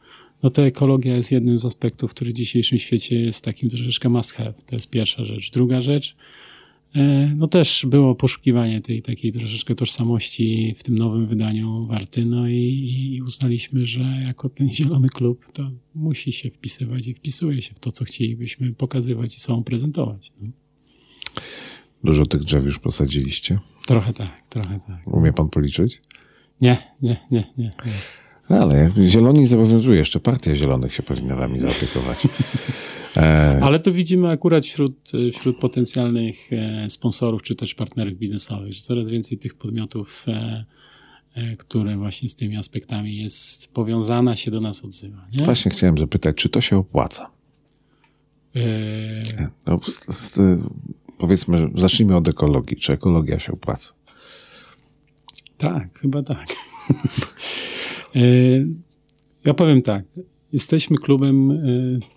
[0.43, 4.33] no to ekologia jest jednym z aspektów, który w dzisiejszym świecie jest takim troszeczkę must
[4.33, 4.53] have.
[4.53, 5.51] To jest pierwsza rzecz.
[5.51, 6.15] Druga rzecz,
[7.35, 13.13] no też było poszukiwanie tej takiej troszeczkę tożsamości w tym nowym wydaniu Warty, no i,
[13.15, 17.79] i uznaliśmy, że jako ten zielony klub to musi się wpisywać i wpisuje się w
[17.79, 20.31] to, co chcielibyśmy pokazywać i sobą prezentować.
[20.41, 20.49] No.
[22.03, 23.59] Dużo tych drzew już posadziliście.
[23.87, 25.07] Trochę tak, trochę tak.
[25.07, 26.01] Umie pan policzyć?
[26.61, 27.71] Nie, nie, nie, nie.
[27.85, 27.91] nie.
[28.59, 32.27] Ale jak zieloni zobowiązuje, jeszcze partia zielonych się powinna wami zaopiekować.
[33.17, 38.81] E, Ale to widzimy akurat wśród, wśród potencjalnych e, sponsorów czy też partnerów biznesowych, że
[38.81, 40.65] coraz więcej tych podmiotów, e,
[41.35, 45.27] e, które właśnie z tymi aspektami jest powiązana, się do nas odzywa.
[45.35, 45.43] Nie?
[45.43, 47.31] właśnie chciałem zapytać, czy to się opłaca?
[48.55, 50.39] E, No, z, z,
[51.17, 52.77] powiedzmy, zacznijmy od ekologii.
[52.77, 53.93] Czy ekologia się opłaca?
[55.57, 56.47] Tak, chyba tak.
[58.15, 58.21] E,
[59.45, 60.05] ja powiem tak.
[60.53, 61.57] Jesteśmy klubem, e,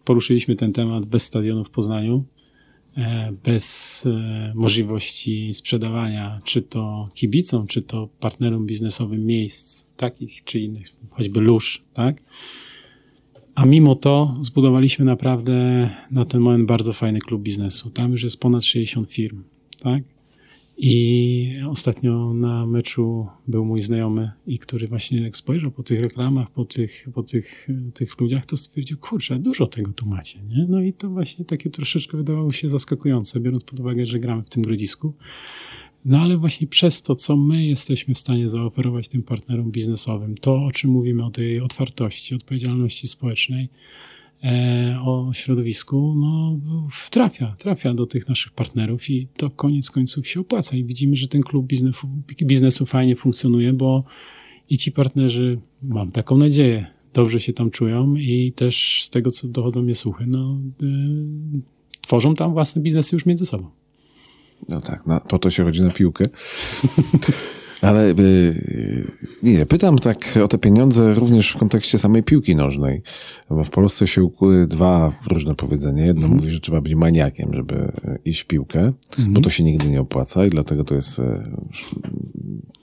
[0.05, 2.25] poruszyliśmy ten temat bez stadionu w Poznaniu,
[2.97, 4.05] e, bez
[4.55, 11.83] możliwości sprzedawania czy to kibicom, czy to partnerom biznesowym miejsc takich czy innych, choćby lóż,
[11.95, 12.23] tak?
[13.55, 17.91] A mimo to zbudowaliśmy naprawdę na ten moment bardzo fajny klub biznesu.
[17.91, 19.43] Tam już jest ponad 60 firm,
[19.83, 20.03] tak?
[20.77, 26.51] I ostatnio na meczu był mój znajomy, i który właśnie jak spojrzał po tych reklamach,
[26.51, 30.39] po tych, po tych, tych ludziach, to stwierdził, kurczę, dużo tego tu macie.
[30.43, 30.67] Nie?
[30.69, 34.49] No i to właśnie takie troszeczkę wydawało się zaskakujące, biorąc pod uwagę, że gramy w
[34.49, 35.15] tym grodzisku.
[36.05, 40.65] No ale właśnie przez to, co my jesteśmy w stanie zaoferować tym partnerom biznesowym, to
[40.65, 43.69] o czym mówimy, o tej otwartości, odpowiedzialności społecznej,
[45.05, 46.59] o środowisku, no
[47.11, 51.29] trafia, trafia do tych naszych partnerów i to koniec końców się opłaca i widzimy, że
[51.29, 52.09] ten klub biznesu,
[52.43, 54.05] biznesu fajnie funkcjonuje, bo
[54.71, 59.49] i ci partnerzy, mam taką nadzieję, dobrze się tam czują i też z tego, co
[59.49, 60.87] dochodzą mnie słuchy, no y,
[62.01, 63.71] tworzą tam własne biznesy już między sobą.
[64.69, 66.25] No tak, na, po to się chodzi na piłkę.
[67.85, 69.11] Ale y,
[69.43, 73.03] nie, pytam tak o te pieniądze również w kontekście samej piłki nożnej.
[73.51, 76.07] Bo w Polsce się ukuły dwa różne powiedzenia.
[76.07, 79.91] Jedno mówi, że trzeba być maniakiem, żeby y, iść w piłkę, bo to się nigdy
[79.91, 81.23] nie opłaca i dlatego to jest y,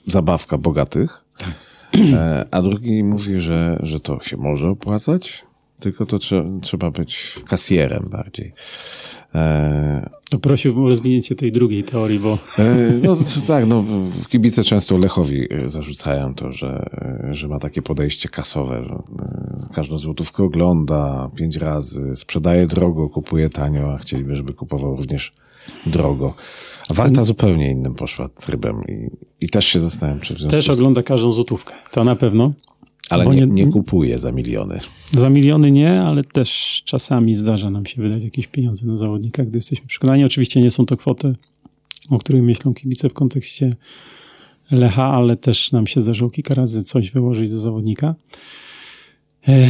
[0.06, 1.24] zabawka bogatych.
[2.14, 5.44] E, A drugi mówi, że, że to się może opłacać,
[5.80, 8.52] tylko to trze- trzeba być kasjerem bardziej.
[10.30, 13.16] To prosiłbym o rozwinięcie tej drugiej teorii, bo E, No
[13.46, 13.84] tak, no
[14.28, 16.90] kibice często Lechowi e, zarzucają to, że,
[17.30, 19.02] e, że ma takie podejście kasowe, że
[19.74, 25.32] każdą złotówkę ogląda pięć razy, sprzedaje drogo, kupuje tanio, a chcieliby, żeby kupował również
[25.86, 26.34] drogo.
[26.90, 30.70] A Warta zupełnie innym poszła trybem i, i też się zastanawiam, czy w związku Też
[30.70, 32.52] ogląda każdą złotówkę, to na pewno.
[33.14, 34.78] Ale nie, nie- za miliony.
[35.10, 39.56] Za miliony nie, ale też czasami zdarza nam się wydać jakieś pieniądze na zawodnika, gdy
[39.58, 40.24] jesteśmy przekonani.
[40.24, 41.34] Oczywiście nie są to kwoty,
[42.10, 43.76] o których myślą kibice w kontekście
[44.70, 48.14] Lecha, ale też nam się zdarzyło kilka razy coś wyłożyć za zawodnika.
[49.48, 49.68] E,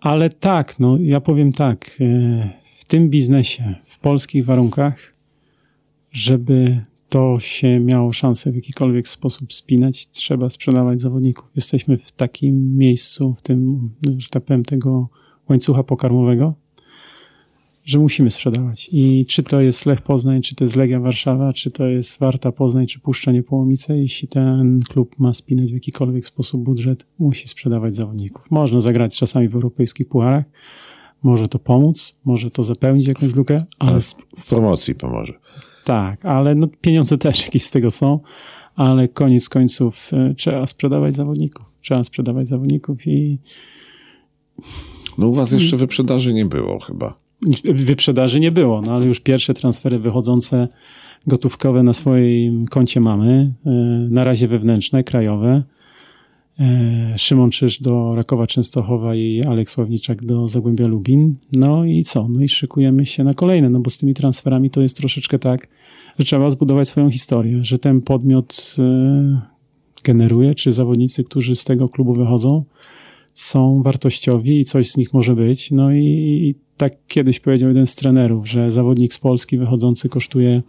[0.00, 5.14] Ale tak, no ja powiem tak, e, w tym biznesie, w polskich warunkach,
[6.12, 6.80] żeby
[7.12, 11.50] to się miało szansę w jakikolwiek sposób spinać, trzeba sprzedawać zawodników.
[11.56, 15.08] Jesteśmy w takim miejscu, w tym, że tak powiem, tego
[15.48, 16.54] łańcucha pokarmowego,
[17.84, 18.88] że musimy sprzedawać.
[18.92, 22.52] I czy to jest Lech Poznań, czy to jest Legia Warszawa, czy to jest Warta
[22.52, 27.96] Poznań, czy Puszcza Niepołomice, jeśli ten klub ma spinać w jakikolwiek sposób budżet, musi sprzedawać
[27.96, 28.50] zawodników.
[28.50, 30.44] Można zagrać czasami w europejskich pucharach,
[31.22, 35.32] może to pomóc, może to zapełnić jakąś lukę, ale Ale w, w promocji pomoże.
[35.84, 38.20] Tak, ale no, pieniądze też jakieś z tego są,
[38.76, 41.66] ale koniec końców e, trzeba sprzedawać zawodników.
[41.80, 43.38] Trzeba sprzedawać zawodników i
[45.18, 47.18] No u was jeszcze wyprzedaży nie było chyba.
[47.74, 50.68] wyprzedaży nie było, no ale już pierwsze transfery wychodzące
[51.26, 53.52] gotówkowe na swoim koncie mamy.
[53.66, 53.70] E,
[54.10, 55.62] Na razie wewnętrzne, krajowe.
[56.62, 61.34] E, Szymon Czyż do Rakowa Częstochowa i Aleks Ławniczak do Zagłębia Lubin.
[61.52, 62.28] No i co?
[62.28, 65.68] No i szykujemy się na kolejne, no bo z tymi transferami to jest troszeczkę tak,
[66.18, 69.40] że trzeba zbudować swoją historię, że ten podmiot e,
[70.04, 72.64] generuje, czy zawodnicy, którzy z tego klubu wychodzą,
[73.34, 75.70] są wartościowi i coś z nich może być.
[75.70, 80.62] No i, tak kiedyś powiedział jeden z trenerów, że zawodnik z Polski wychodzący kosztuje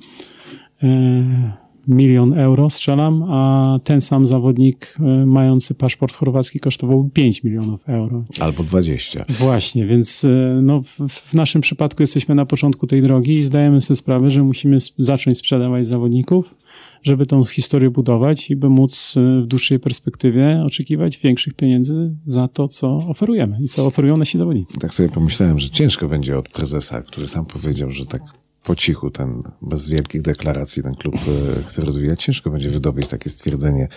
[0.84, 7.90] e, milion euro, strzelam, a ten sam zawodnik e, mający paszport chorwacki kosztował 5 milionów
[7.90, 8.24] euro.
[8.40, 9.26] Albo 20.
[9.30, 13.82] Właśnie, więc e, no, w, w naszym przypadku jesteśmy na początku tej drogi i zdajemy
[13.82, 16.56] sobie sprawę, że musimy zacząć sprzedawać zawodników,
[17.04, 22.48] żeby tą historię budować i by móc e, w dłuższej perspektywie oczekiwać większych pieniędzy za
[22.48, 24.80] to, co oferujemy i co oferują nasi zawodnicy.
[24.80, 29.12] Tak sobie pomyślałem, że ciężko będzie od prezesa, który sam powiedział, że tak po cichu
[29.12, 32.24] ten, bez wielkich deklaracji ten klub e, chce rozwijać.
[32.24, 33.88] Ciężko będzie wydobyć takie stwierdzenie,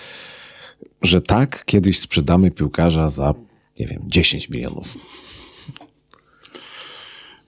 [1.03, 3.35] że tak, kiedyś sprzedamy piłkarza za,
[3.79, 4.99] nie wiem, 10 milionów.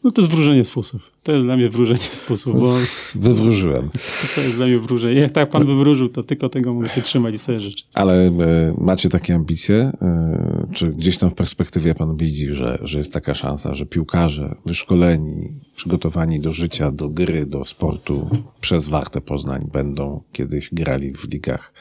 [0.04, 1.12] No to jest wróżenie z fusów.
[1.22, 2.74] To jest dla mnie wróżenie z fusów, bo
[3.14, 3.90] Wywróżyłem.
[4.34, 5.20] to jest dla mnie wróżenie.
[5.20, 7.86] Jak tak pan wywróżył, to tylko tego mogę się trzymać i sobie życzyć.
[7.94, 8.32] Ale e,
[8.78, 9.76] macie takie ambicje?
[10.02, 14.54] E, czy gdzieś tam w perspektywie pan widzi, że, że jest taka szansa, że piłkarze
[14.66, 18.30] wyszkoleni, przygotowani do życia, do gry, do sportu
[18.60, 21.72] przez Wartę Poznań będą kiedyś grali w ligach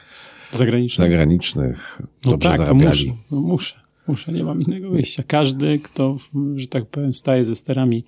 [0.52, 1.04] Zagraniczne.
[1.04, 3.06] zagranicznych, No dobrze tak, to zarabiali?
[3.10, 3.74] muszę, no muszę,
[4.08, 5.22] muszę, nie mam innego wyjścia.
[5.26, 6.18] Każdy, kto,
[6.56, 8.04] że tak powiem, staje ze sterami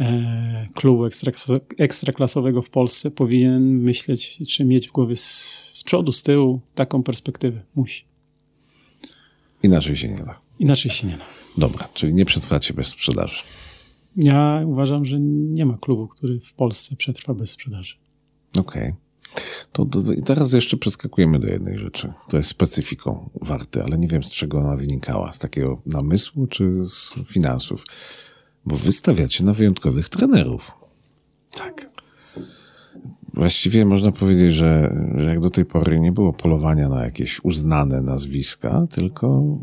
[0.00, 5.24] e, klubu ekstraklas- ekstraklasowego w Polsce, powinien myśleć, czy mieć w głowie z,
[5.74, 7.62] z przodu, z tyłu taką perspektywę.
[7.74, 8.04] Musi.
[9.62, 10.40] Inaczej się nie da.
[10.58, 11.24] Inaczej się nie da.
[11.58, 13.42] Dobra, czyli nie przetrwacie bez sprzedaży.
[14.16, 17.94] Ja uważam, że nie ma klubu, który w Polsce przetrwa bez sprzedaży.
[18.58, 18.94] Okej.
[19.72, 22.12] To, to, I teraz jeszcze przeskakujemy do jednej rzeczy.
[22.28, 25.32] To jest specyfiką warty, ale nie wiem z czego ona wynikała.
[25.32, 27.84] Z takiego namysłu czy z finansów?
[28.66, 30.72] Bo wystawiacie na wyjątkowych trenerów.
[31.50, 31.90] Tak.
[33.34, 38.02] Właściwie można powiedzieć, że że jak do tej pory nie było polowania na jakieś uznane
[38.02, 39.58] nazwiska, tylko um,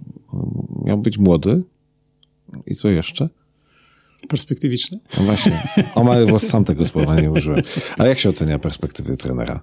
[0.85, 1.63] miał być młody.
[2.65, 3.29] I co jeszcze?
[4.29, 4.99] Perspektywiczne.
[5.17, 5.63] No właśnie,
[5.95, 7.61] o mały włos sam tego słowa nie użyłem.
[7.97, 9.61] A jak się ocenia perspektywy trenera?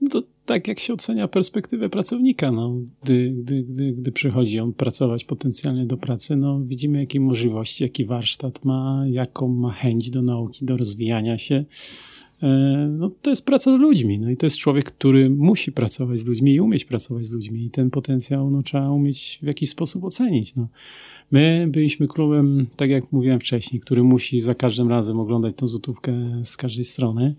[0.00, 4.72] No to tak jak się ocenia perspektywę pracownika, no, gdy, gdy, gdy, gdy przychodzi on
[4.72, 10.22] pracować potencjalnie do pracy, no, widzimy jakie możliwości, jaki warsztat ma, jaką ma chęć do
[10.22, 11.64] nauki, do rozwijania się.
[12.42, 16.20] E, No, to jest praca z ludźmi, no i to jest człowiek, który musi pracować
[16.20, 19.70] z ludźmi i umieć pracować z ludźmi i ten potencjał no, trzeba umieć w jakiś
[19.70, 20.54] sposób ocenić.
[20.56, 20.68] No.
[21.30, 26.40] My byliśmy klubem, tak jak mówiłem wcześniej, który musi za każdym razem oglądać tą złotówkę
[26.44, 27.34] z każdej strony.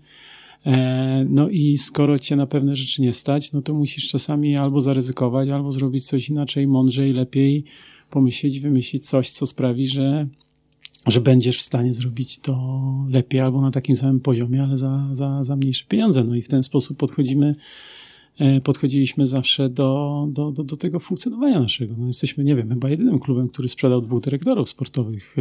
[0.66, 4.80] E, No i skoro cię na pewne rzeczy nie stać, no to musisz czasami albo
[4.80, 7.64] zaryzykować, albo zrobić coś inaczej, mądrzej, lepiej
[8.10, 10.26] pomyśleć, wymyślić coś, co sprawi, że,
[11.06, 15.44] że będziesz w stanie zrobić to lepiej albo na takim samym poziomie, ale za, za,
[15.44, 16.24] za mniejsze pieniądze.
[16.24, 17.54] No i w ten sposób podchodzimy,
[18.64, 21.94] podchodziliśmy zawsze do, do, do, do tego funkcjonowania naszego.
[21.98, 25.36] No jesteśmy, nie wiem, chyba jedynym klubem, który sprzedał dwóch dyrektorów sportowych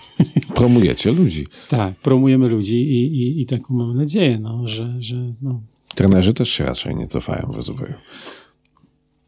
[0.54, 1.46] Promujecie ludzi.
[1.68, 5.60] tak, promujemy ludzi i, i, i taką mam nadzieję, no, że, że no,
[5.94, 7.94] Trenerzy też się raczej nie cofają w rozwoju.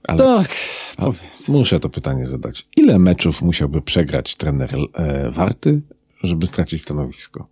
[0.09, 0.57] Ale tak,
[0.97, 1.49] powiedz.
[1.49, 2.67] muszę to pytanie zadać.
[2.77, 5.81] Ile meczów musiałby przegrać trener e, Warty,
[6.23, 7.49] żeby stracić stanowisko?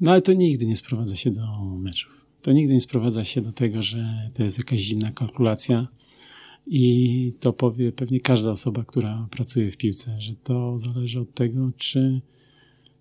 [0.00, 2.23] No ale to nigdy nie sprowadza się do meczów.
[2.44, 5.88] To nigdy nie sprowadza się do tego, że to jest jakaś zimna kalkulacja.
[6.66, 11.70] I to powie pewnie każda osoba, która pracuje w piłce, że to zależy od tego,
[11.76, 12.20] czy,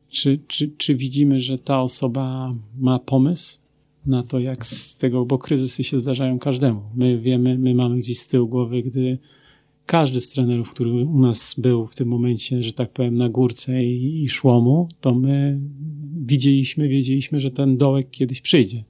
[0.10, 3.60] czy, czy, czy widzimy, że ta osoba ma pomysł
[4.06, 6.82] na to, jak z tego, bo kryzysy się zdarzają każdemu.
[6.95, 9.17] My wiemy, my mamy gdzieś z tyłu głowy, gdy
[9.86, 13.84] każdy z trenerów, który u nas był w tym momencie, że tak powiem, na górce
[13.84, 15.60] i, i szło mu, to my
[16.25, 18.84] widzieliśmy, wiedzieliśmy, że ten dołek kiedyś przyjdzie.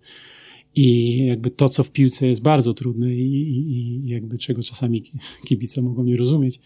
[0.75, 3.69] I jakby to, co w piłce jest bardzo trudne i, i,
[4.05, 5.03] i jakby czego czasami
[5.47, 6.59] kibice mogą nie rozumieć,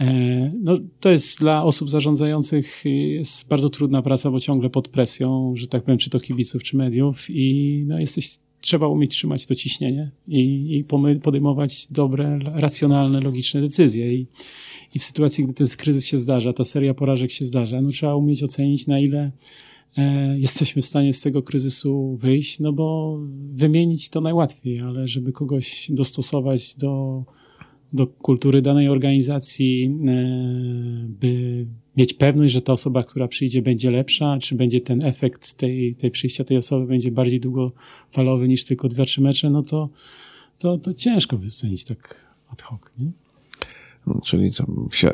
[0.00, 5.52] e, no, to jest dla osób zarządzających jest bardzo trudna praca, bo ciągle pod presją,
[5.56, 9.54] że tak powiem, czy to kibiców, czy mediów i no, jesteś, trzeba umieć trzymać to
[9.54, 10.84] ciśnienie i, i
[11.22, 14.14] podejmować dobre, racjonalne, logiczne decyzje.
[14.14, 14.26] I,
[14.94, 18.14] I w sytuacji, gdy ten kryzys się zdarza, ta seria porażek się zdarza, no trzeba
[18.14, 19.30] umieć ocenić, na ile
[20.36, 23.18] jesteśmy w stanie z tego kryzysu wyjść, no bo
[23.52, 27.24] wymienić to najłatwiej, ale żeby kogoś dostosować do,
[27.92, 30.26] do kultury danej organizacji, e,
[31.08, 35.94] by mieć pewność, że ta osoba, która przyjdzie, będzie lepsza, czy będzie ten efekt tej,
[35.94, 39.88] tej przyjścia tej osoby będzie bardziej długofalowy niż tylko dwa, trzy mecze, no to,
[40.58, 42.80] to, to ciężko wycenić tak ad hoc.
[42.98, 43.10] Nie?
[44.06, 44.66] No, czyli co,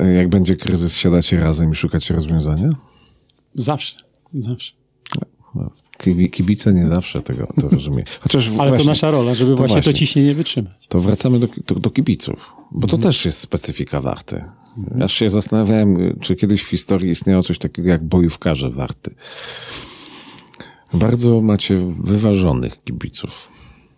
[0.03, 2.69] jak będzie kryzys, siadacie razem i szukacie rozwiązania?
[3.53, 4.12] Zawsze.
[4.33, 4.73] Zawsze.
[6.31, 8.03] Kibice nie zawsze tego to rozumie.
[8.21, 10.87] Chociaż Ale właśnie, to nasza rola, żeby to właśnie, właśnie, to ciśnienie wytrzymać.
[10.87, 13.01] To wracamy do, do, do kibiców, bo to mhm.
[13.01, 14.43] też jest specyfika warty.
[14.77, 14.99] Mhm.
[14.99, 19.15] Ja się zastanawiałem, czy kiedyś w historii istniało coś takiego jak bojówkarze warty.
[20.93, 23.49] Bardzo macie wyważonych kibiców.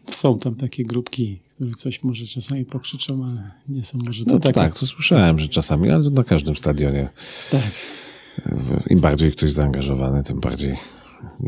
[0.10, 4.40] Są tam takie grupki, które coś może czasami pokrzyczą, ale nie są może to no,
[4.40, 4.54] takie...
[4.54, 7.10] Tak, to słyszałem, że czasami, ale to na każdym stadionie.
[7.52, 7.72] Tak.
[8.90, 10.74] Im bardziej ktoś zaangażowany, tym bardziej,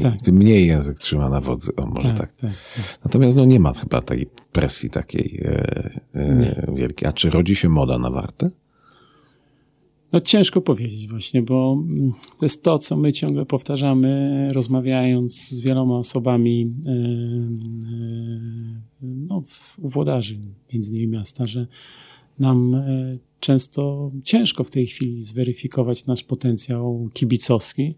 [0.02, 0.22] tak.
[0.22, 1.76] tym mniej język trzyma na wodzy.
[1.76, 2.36] O, może tak, tak.
[2.36, 3.00] tak, tak.
[3.06, 7.10] Natomiast no, nie ma chyba tej presji takiej e, e, wielkiej.
[7.10, 8.50] A czy rodzi się moda na warte?
[10.12, 15.62] No ciężko powiedzieć właśnie, bo mm, to jest to, co my ciągle powtarzamy, rozmawiając z
[15.62, 16.96] wieloma osobami e, e,
[19.02, 19.44] no,
[19.82, 20.40] u włodarzy,
[20.74, 21.68] między innymi miasta, że
[22.40, 27.96] nam e, często ciężko w tej chwili zweryfikować nasz potencjał kibicowski,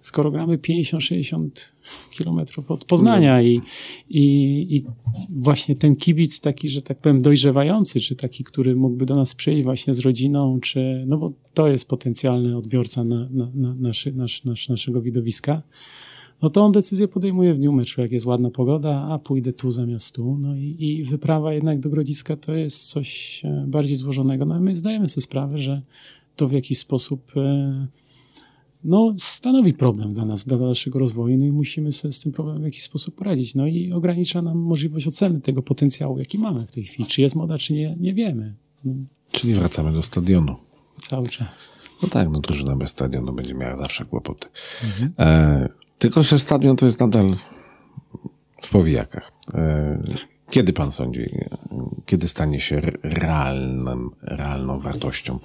[0.00, 1.48] skoro gramy 50-60
[2.10, 3.60] kilometrów od Poznania i,
[4.10, 4.22] i,
[4.76, 4.82] i,
[5.30, 9.64] właśnie ten kibic taki, że tak powiem dojrzewający, czy taki, który mógłby do nas przyjść
[9.64, 14.44] właśnie z rodziną, czy, no bo to jest potencjalny odbiorca na, na, na naszy, nasz,
[14.44, 15.62] nasz, naszego widowiska,
[16.42, 19.72] no to on decyzję podejmuje w dniu meczu, jak jest ładna pogoda, a pójdę tu
[19.72, 20.38] zamiast tu.
[20.40, 24.44] No i, i wyprawa jednak do Grodziska to jest coś e, bardziej złożonego.
[24.44, 25.82] No i my zdajemy sobie sprawę, że
[26.36, 27.86] to w jakiś sposób e,
[28.84, 32.62] no, stanowi problem dla nas, dla naszego rozwoju, no i musimy sobie z tym problemem
[32.62, 33.54] w jakiś sposób poradzić.
[33.54, 37.08] No i ogranicza nam możliwość oceny tego potencjału, jaki mamy w tej chwili.
[37.08, 38.54] Czy jest moda, czy nie, nie wiemy.
[38.84, 38.94] No.
[39.32, 40.56] Czyli wracamy do stadionu.
[40.98, 41.72] Cały czas.
[42.02, 44.48] No tak, no drużyna bez stadionu będzie miała zawsze kłopoty.
[44.84, 45.12] Mhm.
[45.18, 45.68] E,
[45.98, 47.34] tylko, że stadion to jest nadal
[48.62, 49.32] w powijakach.
[49.54, 50.00] E,
[50.50, 51.20] kiedy pan sądzi,
[52.06, 55.38] kiedy stanie się realnym, realną wartością?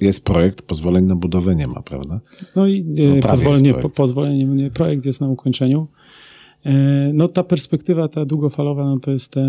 [0.00, 2.20] Jest projekt, pozwoleń na budowę nie ma, prawda?
[2.56, 5.88] No i no, pozwolenie, po, pozwolenie, projekt jest na ukończeniu.
[6.64, 6.72] E,
[7.12, 9.46] no ta perspektywa, ta długofalowa, no to jest te,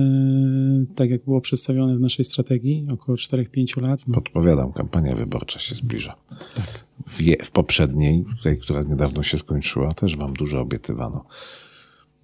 [0.96, 4.08] tak jak było przedstawione w naszej strategii, około 4-5 lat.
[4.08, 4.14] No.
[4.14, 6.16] Podpowiadam, kampania wyborcza się zbliża.
[6.56, 6.87] Tak.
[7.08, 11.26] W, je, w poprzedniej, tej, która niedawno się skończyła, też wam dużo obiecywano.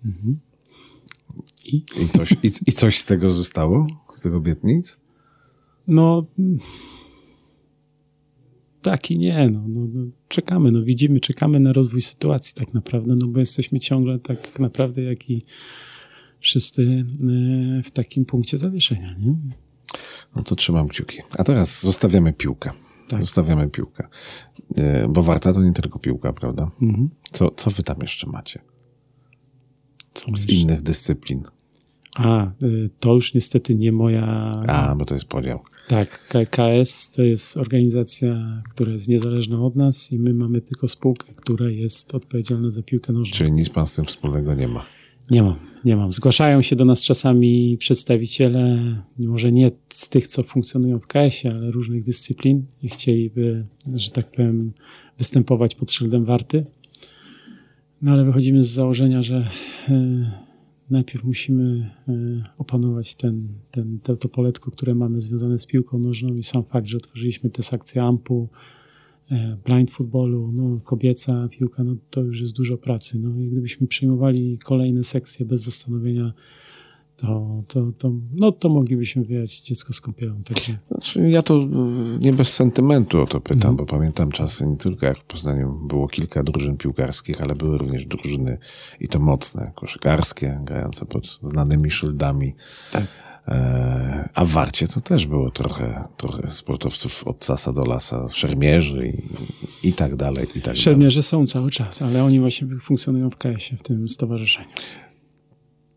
[0.06, 0.40] Mhm.
[1.66, 1.76] I?
[1.76, 3.88] I, coś, i, I coś z tego zostało?
[4.12, 4.98] Z tych obietnic?
[5.88, 6.26] No
[8.84, 9.50] tak i nie.
[9.50, 13.80] No, no, no, czekamy, no widzimy, czekamy na rozwój sytuacji tak naprawdę, no bo jesteśmy
[13.80, 15.42] ciągle tak naprawdę jak i
[16.40, 17.06] wszyscy
[17.80, 19.16] e, w takim punkcie zawieszenia.
[19.20, 19.36] Nie?
[20.36, 21.18] No to trzymam kciuki.
[21.38, 22.72] A teraz zostawiamy piłkę.
[23.10, 23.22] Tak.
[23.22, 24.08] Zostawiamy piłkę.
[24.76, 26.72] E, bo warta to nie tylko piłka, prawda?
[26.82, 27.10] Mhm.
[27.32, 28.60] Co, co wy tam jeszcze macie?
[30.14, 31.44] Co Z innych dyscyplin.
[32.16, 34.52] A, y, to już niestety nie moja.
[34.68, 35.60] A, bo to jest podział.
[35.88, 41.34] Tak, KKS to jest organizacja, która jest niezależna od nas i my mamy tylko spółkę,
[41.36, 43.34] która jest odpowiedzialna za piłkę nożną.
[43.34, 44.86] Czyli nic pan z tym wspólnego nie ma?
[45.32, 46.12] Nie mam, nie mam.
[46.12, 48.80] Zgłaszają się do nas czasami przedstawiciele,
[49.20, 54.32] może nie z tych, co funkcjonują w KS-ie, ale różnych dyscyplin i chcieliby, że tak
[54.32, 54.72] powiem,
[55.18, 56.66] występować pod szyldem warty.
[58.02, 59.50] No ale wychodzimy z założenia, że
[59.90, 59.94] y,
[60.90, 62.14] najpierw musimy e,
[62.58, 66.88] opanować ten, ten, to, to poletko, które mamy związane z piłką nożną i sam fakt,
[66.88, 68.83] że otworzyliśmy tę akcję AMPU e,
[69.66, 73.20] blind footballu, no, kobieca piłka, no to już jest dużo pracy.
[73.20, 76.34] No i gdybyśmy przyjmowali kolejne sekcje bez zastanowienia,
[77.18, 80.44] to, to, to, no, to moglibyśmy wyjechać dziecko z kąpielą.
[80.44, 80.78] Także...
[80.92, 81.68] Znaczy, ja to y,
[82.22, 83.76] nie bez sentymentu o to pytam, Mhm.
[83.76, 88.06] bo pamiętam czasy nie tylko jak w Poznaniu było kilka drużyn piłkarskich, ale były również
[88.06, 88.58] drużyny
[89.00, 92.56] i to mocne, koszykarskie, grające pod znanymi szyldami.
[92.92, 93.08] Tak.
[93.48, 99.08] E, A w Warcie to też było trochę, trochę sportowców od sasa do lasa, szermierzy
[99.84, 100.82] i, i tak dalej, i tak dalej.
[100.82, 104.68] Szermierze są cały czas, ale oni właśnie funkcjonują w KS-ie, w tym stowarzyszeniu.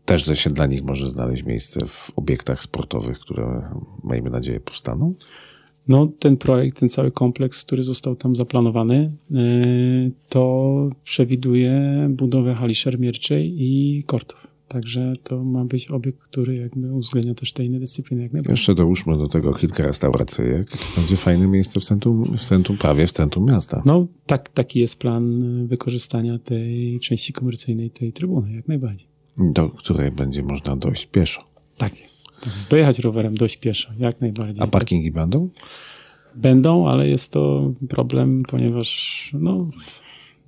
[0.05, 3.61] Też że się dla nich może znaleźć miejsce w obiektach sportowych, które
[4.03, 5.13] miejmy nadzieję powstaną.
[5.87, 12.75] No, ten projekt, ten cały kompleks, który został tam zaplanowany, yy, to przewiduje budowę hali
[12.75, 14.46] szermierczej i kortów.
[14.67, 18.51] Także to ma być obiekt, który jakby uwzględnia też te inne dyscypliny jak najbardziej.
[18.53, 20.69] Jeszcze dołóżmy do tego kilka restauracyjek.
[20.95, 23.81] Będzie fajne miejsce w centrum, w centrum prawie w centrum miasta.
[23.85, 29.07] No, tak, taki jest plan y, wykorzystania tej części komercyjnej tej trybuny, jak najbardziej.
[29.37, 31.41] do której będzie można dojść pieszo.
[31.77, 32.27] Tak jest.
[32.41, 32.69] Tak jest.
[32.69, 34.63] Dojechać rowerem dość pieszo, jak najbardziej.
[34.63, 35.49] A parkingi będą?
[36.35, 39.69] Będą, ale jest to problem, ponieważ no,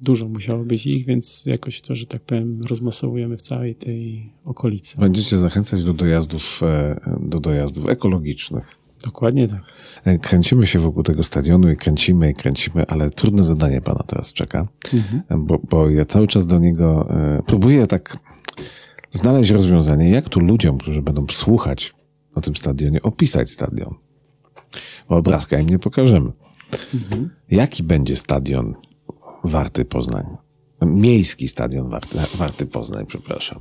[0.01, 4.97] dużo musiało być ich, więc jakoś to, że tak powiem, rozmasowujemy w całej tej okolicy.
[4.97, 8.79] Będziecie zachęcać do dojazdów, e, do dojazdów ekologicznych.
[9.05, 9.63] Dokładnie tak.
[10.05, 14.33] E, Kręcimy się wokół tego stadionu i kręcimy i kręcimy, ale trudne zadanie pana teraz
[14.33, 14.67] czeka,
[15.29, 17.09] E, bo, bo ja cały czas do niego
[17.45, 18.17] próbuję tak
[19.11, 21.93] znaleźć rozwiązanie, jak tu ludziom, którzy będą słuchać
[22.35, 23.95] o tym stadionie, opisać stadion.
[25.09, 26.31] Bo obrazka im nie pokażemy.
[27.51, 28.75] Jaki będzie stadion
[29.43, 30.25] Warty Poznań?
[30.81, 33.59] Miejski stadion Warty, Warty Poznań, przepraszam.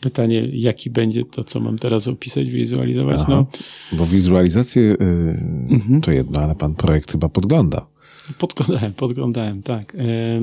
[0.00, 3.20] Pytanie, jaki będzie to, co mam teraz opisać, wizualizować?
[3.22, 3.26] Aha.
[3.32, 3.46] No,
[3.98, 7.86] Bo wizualizację y, to jedno, ale pan projekt chyba podgląda.
[8.38, 9.94] podglądałem, podglądałem, tak.
[9.94, 10.40] E,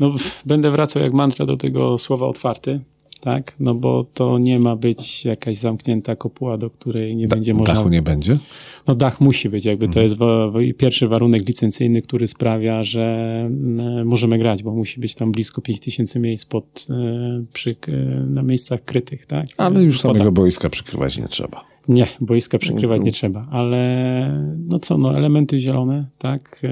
[0.00, 0.14] No,
[0.46, 2.80] będę wracał jak mantra do tego słowa otwarty,
[3.22, 3.54] tak?
[3.60, 7.74] No bo to nie ma być jakaś zamknięta kopuła, do której nie będzie można...
[7.74, 8.36] Dachu nie będzie?
[8.86, 13.02] No dach musi być, jakby to jest wa- wa- pierwszy warunek licencyjny, który sprawia, że
[14.00, 17.96] e, możemy grać, bo musi być tam blisko 5000 miejsc pod, e, przy, e,
[18.26, 19.46] na miejscach krytych, tak?
[19.56, 21.64] Ale już samego boiska przykrywać nie trzeba.
[21.88, 23.06] Nie, boiska przykrywać Mhm.
[23.06, 26.62] nie trzeba, ale no co, no elementy zielone, tak?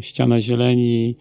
[0.00, 1.16] Ściana zieleni,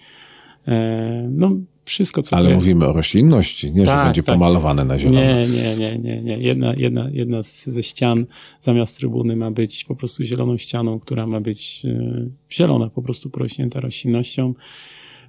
[1.30, 1.52] no
[1.86, 4.36] wszystko co Ale to mówimy o roślinności, nie, że Tak, będzie tak.
[4.36, 5.22] pomalowane na zielono.
[5.22, 6.38] Nie, nie, nie, nie, nie.
[6.38, 8.26] Jedna, jedna, jedna z, ze ścian
[8.60, 13.30] zamiast trybuny ma być po prostu zieloną ścianą, która ma być e, zielona, po prostu
[13.30, 14.54] porośnięta roślinnością.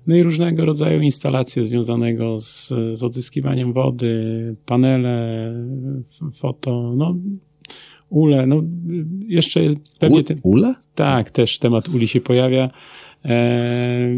[0.06, 5.52] No i różnego rodzaju instalacje związanego z, z odzyskiwaniem wody, panele,
[6.34, 7.16] foto, no
[8.08, 8.62] ule, no
[9.28, 9.60] jeszcze
[9.98, 10.74] pewnie U, ule?
[10.94, 12.70] tak, też temat uli się pojawia.
[13.24, 14.08] E,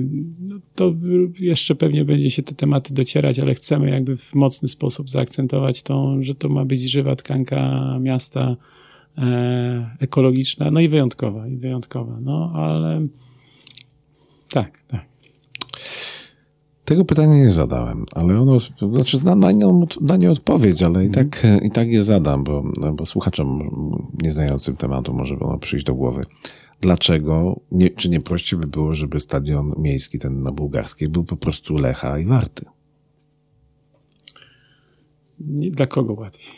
[0.40, 0.94] no to
[1.40, 6.16] jeszcze pewnie będzie się te tematy docierać, ale chcemy jakby w mocny sposób zaakcentować to,
[6.20, 8.57] że to ma być żywa tkanka miasta
[9.18, 12.18] e, ekologiczna, no i wyjątkowa, i wyjątkowa.
[12.20, 13.07] No ale
[14.51, 15.07] tak, tak.
[16.84, 18.59] Tego pytania nie zadałem, ale ono,
[18.94, 22.64] znaczy znam na, nią- na nie odpowiedź, ale i tak, i tak je zadam, bo,
[22.94, 23.70] bo słuchaczom
[24.22, 26.26] nieznającym tematu może ono przyjść do głowy.
[26.81, 31.37] Dlaczego, nie, czy nie prościej by było, żeby stadion miejski, ten na bułgarskiej, był po
[31.37, 32.64] prostu Lecha i Warty?
[35.41, 36.53] Nie, dla kogo łatwiej?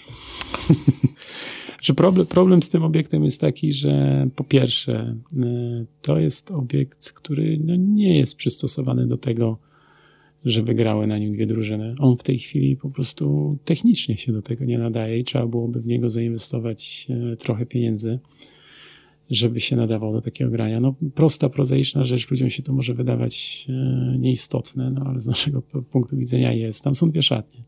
[1.80, 7.12] Czy problem, problem z tym obiektem jest taki, że po pierwsze, y, to jest obiekt,
[7.12, 9.58] który no, nie jest przystosowany do tego,
[10.44, 11.94] żeby grały na nim dwie drużyny.
[11.98, 15.80] On w tej chwili po prostu technicznie się do tego nie nadaje i trzeba byłoby
[15.80, 18.18] w niego zainwestować e, trochę pieniędzy,
[19.30, 20.80] żeby się nadawał do takiego grania.
[20.80, 25.62] No, prosta, prozaiczna rzecz, ludziom się to może wydawać e, nieistotne, no, ale z naszego
[25.62, 26.84] punktu widzenia jest.
[26.84, 27.62] Tam są dwie szatnie.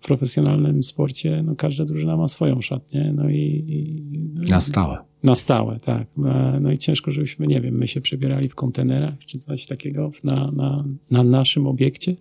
[0.00, 4.02] W profesjonalnym sporcie no, każda drużyna ma swoją szatnię, no i, i
[4.34, 4.98] no, Na stałe.
[5.22, 6.08] na stałe, tak.
[6.24, 10.10] E, No i ciężko, żebyśmy, nie wiem, my się przebierali w kontenerach czy coś takiego
[10.24, 12.16] na, na, na naszym obiekcie.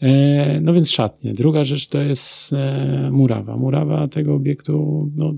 [0.00, 1.32] E, No więc szatnie.
[1.32, 2.50] Druga rzecz to jest
[3.10, 3.56] murawa.
[3.56, 5.34] Murawa tego obiektu no,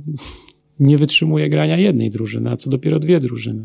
[0.82, 3.64] nie wytrzymuje grania jednej drużyny, a co dopiero dwie drużyny.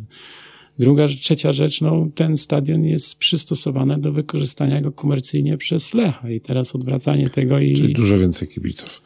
[0.80, 6.42] Druga, trzecia rzecz, no, ten stadion jest przystosowany do wykorzystania go komercyjnie przez Lecha i
[6.42, 7.74] teraz odwracanie tego i...
[7.74, 9.02] Czyli dużo więcej kibiców.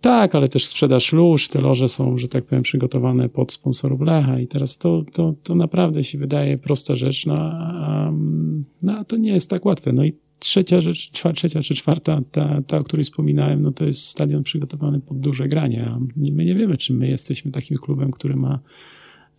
[0.00, 4.40] Tak, ale też sprzedaż lóż, te loże są, że tak powiem, przygotowane pod sponsorów Lecha
[4.40, 8.12] i teraz to, to, to naprawdę się wydaje prosta rzecz, no, a,
[8.82, 9.92] no a to nie jest tak łatwe.
[9.92, 10.12] No i
[10.42, 15.00] trzecia rzecz, trzecia czy czwarta, ta, ta, o której wspominałem, no to jest stadion przygotowany
[15.00, 18.58] pod duże granie, a my nie wiemy, czy my jesteśmy takim klubem, który ma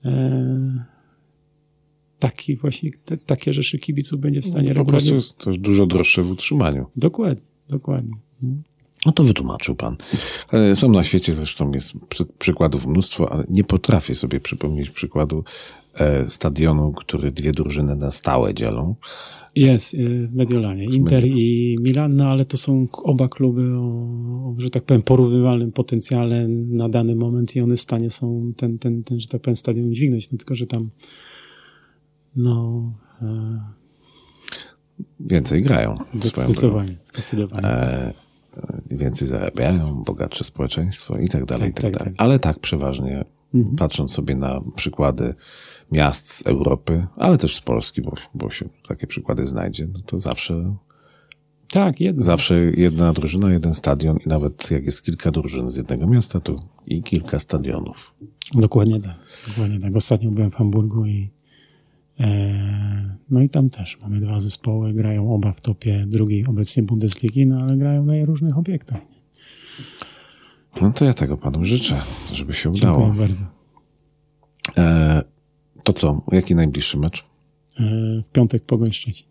[0.06, 0.86] e,
[2.20, 5.10] taki właśnie, te, takie rzeczy kibiców będzie w stanie po regularnie.
[5.10, 6.86] prostu jest to dużo droższe w utrzymaniu.
[6.96, 8.14] Dokładnie, dokładnie.
[8.42, 8.56] No.
[9.06, 9.98] No to wytłumaczył pan.
[10.48, 15.38] Ale Są na świecie zresztą jest przy, przykładów mnóstwo, ale nie potrafię sobie przypomnieć przykładu
[15.38, 15.83] e,
[16.28, 18.96] stadionu, który dwie drużyny na stałe dzielą.
[19.56, 20.84] Jest y, w Mediolanie.
[20.86, 26.48] Inter i Milan, no ale to są oba kluby o, że tak powiem, porównywalnym potencjale
[26.48, 29.94] na dany moment i one w stanie są ten, ten, ten że tak powiem, stadion
[29.94, 30.32] dźwignąć.
[30.32, 30.90] No tylko, że tam
[32.36, 32.84] no
[33.22, 33.60] e,
[35.20, 35.98] Więcej grają.
[36.22, 37.68] zdecydowanie, zdecydowanie.
[37.68, 38.14] E,
[38.92, 42.14] więcej zarabiają, bogatsze społeczeństwo i tak dalej, Tak, i tak, tak, dalej.
[42.14, 42.22] tak.
[42.26, 43.76] Ale tak przeważnie, Mhm.
[43.76, 45.34] patrząc sobie na przykłady
[45.94, 50.20] miast z Europy, ale też z Polski, bo, bo się takie przykłady znajdzie, no to
[50.20, 50.76] zawsze,
[51.72, 52.24] Tak, jedno.
[52.24, 56.64] zawsze jedna drużyna, jeden stadion i nawet jak jest kilka drużyn z jednego miasta, to
[56.86, 58.14] i kilka stadionów.
[58.54, 59.16] Dokładnie tak.
[59.48, 59.96] Dokładnie tak.
[59.96, 61.30] Ostatnio byłem w Hamburgu i
[62.20, 67.46] e, no i tam też mamy dwa zespoły, grają oba w topie drugiej obecnie Bundesligi,
[67.48, 69.02] no ale grają na różnych obiektach.
[70.82, 72.02] No to ja tego panu życzę,
[72.34, 73.06] żeby się udało.
[73.06, 73.46] Dziękuję bardzo.
[74.78, 75.24] E,
[75.84, 77.24] to co, jaki najbliższy mecz?
[77.80, 77.84] E,
[78.28, 79.28] w piątek Pogoń Szczecin.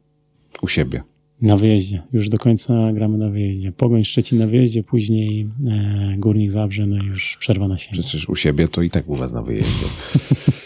[0.63, 1.03] U siebie.
[1.43, 2.03] Na wyjeździe.
[2.13, 3.73] Już do końca gramy na wyjeździe.
[3.73, 8.03] Pogoń Szczecin na wyjeździe, później e, Górnik Zabrze, no i już przerwa na święta.
[8.03, 9.87] Przecież u siebie to i tak u was na wyjeździe.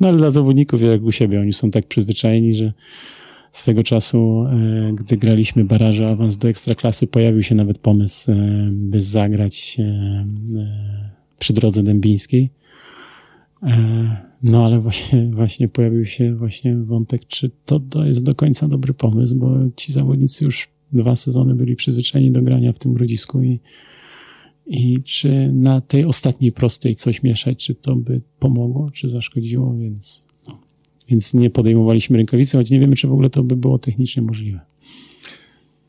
[0.00, 2.72] No ale dla zawodników jak u siebie, oni są tak przyzwyczajeni, że
[3.52, 8.34] swego czasu, e, gdy graliśmy baraże awans do Ekstraklasy, pojawił się nawet pomysł, e,
[8.72, 12.50] by zagrać e, e, przy drodze dębińskiej.
[14.44, 18.94] No ale właśnie, właśnie pojawił się właśnie wątek, czy to, to jest do końca dobry
[18.94, 23.60] pomysł, bo ci zawodnicy już dwa sezony byli przyzwyczajeni do grania w tym grodzisku i,
[24.66, 30.26] i czy na tej ostatniej prostej coś mieszać, czy to by pomogło, czy zaszkodziło, więc,
[30.48, 30.58] no.
[31.08, 34.60] więc nie podejmowaliśmy rękawicy, choć nie wiemy, czy w ogóle to by było technicznie możliwe.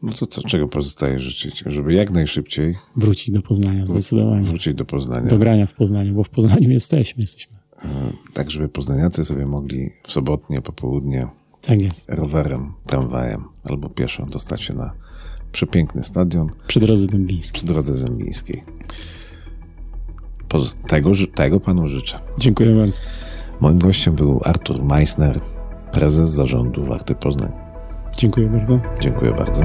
[0.04, 1.64] No to co, czego pozostaje życzyć?
[1.66, 4.44] Żeby jak najszybciej Wrócić do Poznania, zdecydowanie.
[4.44, 5.28] wrócić do Poznania.
[5.28, 7.65] Do grania w Poznaniu, bo w Poznaniu jesteśmy, jesteśmy.
[7.84, 7.88] E,
[8.34, 11.28] Tak, żeby poznaniacy sobie mogli w sobotnie popołudnie
[11.62, 11.78] Tak
[12.10, 14.92] rowerem, tramwajem albo pieszo dostać się na
[15.52, 17.54] przepiękny stadion Przy drodze dębińskiej.
[17.54, 18.64] przy drodze zębińskiej.
[20.50, 22.20] Poz- Tego, tego panu życzę.
[22.38, 23.02] Dziękuję bardzo.
[23.60, 25.40] Moim gościem był Artur Meissner,
[25.92, 27.52] prezes zarządu Warty Poznań.
[28.18, 28.80] Dziękuję bardzo.
[29.00, 29.62] Dziękuję bardzo.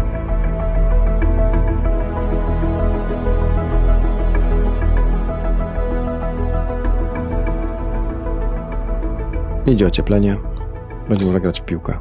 [9.66, 10.36] Idzie ocieplenie.
[11.08, 11.94] Będziemy może grać w piłkę.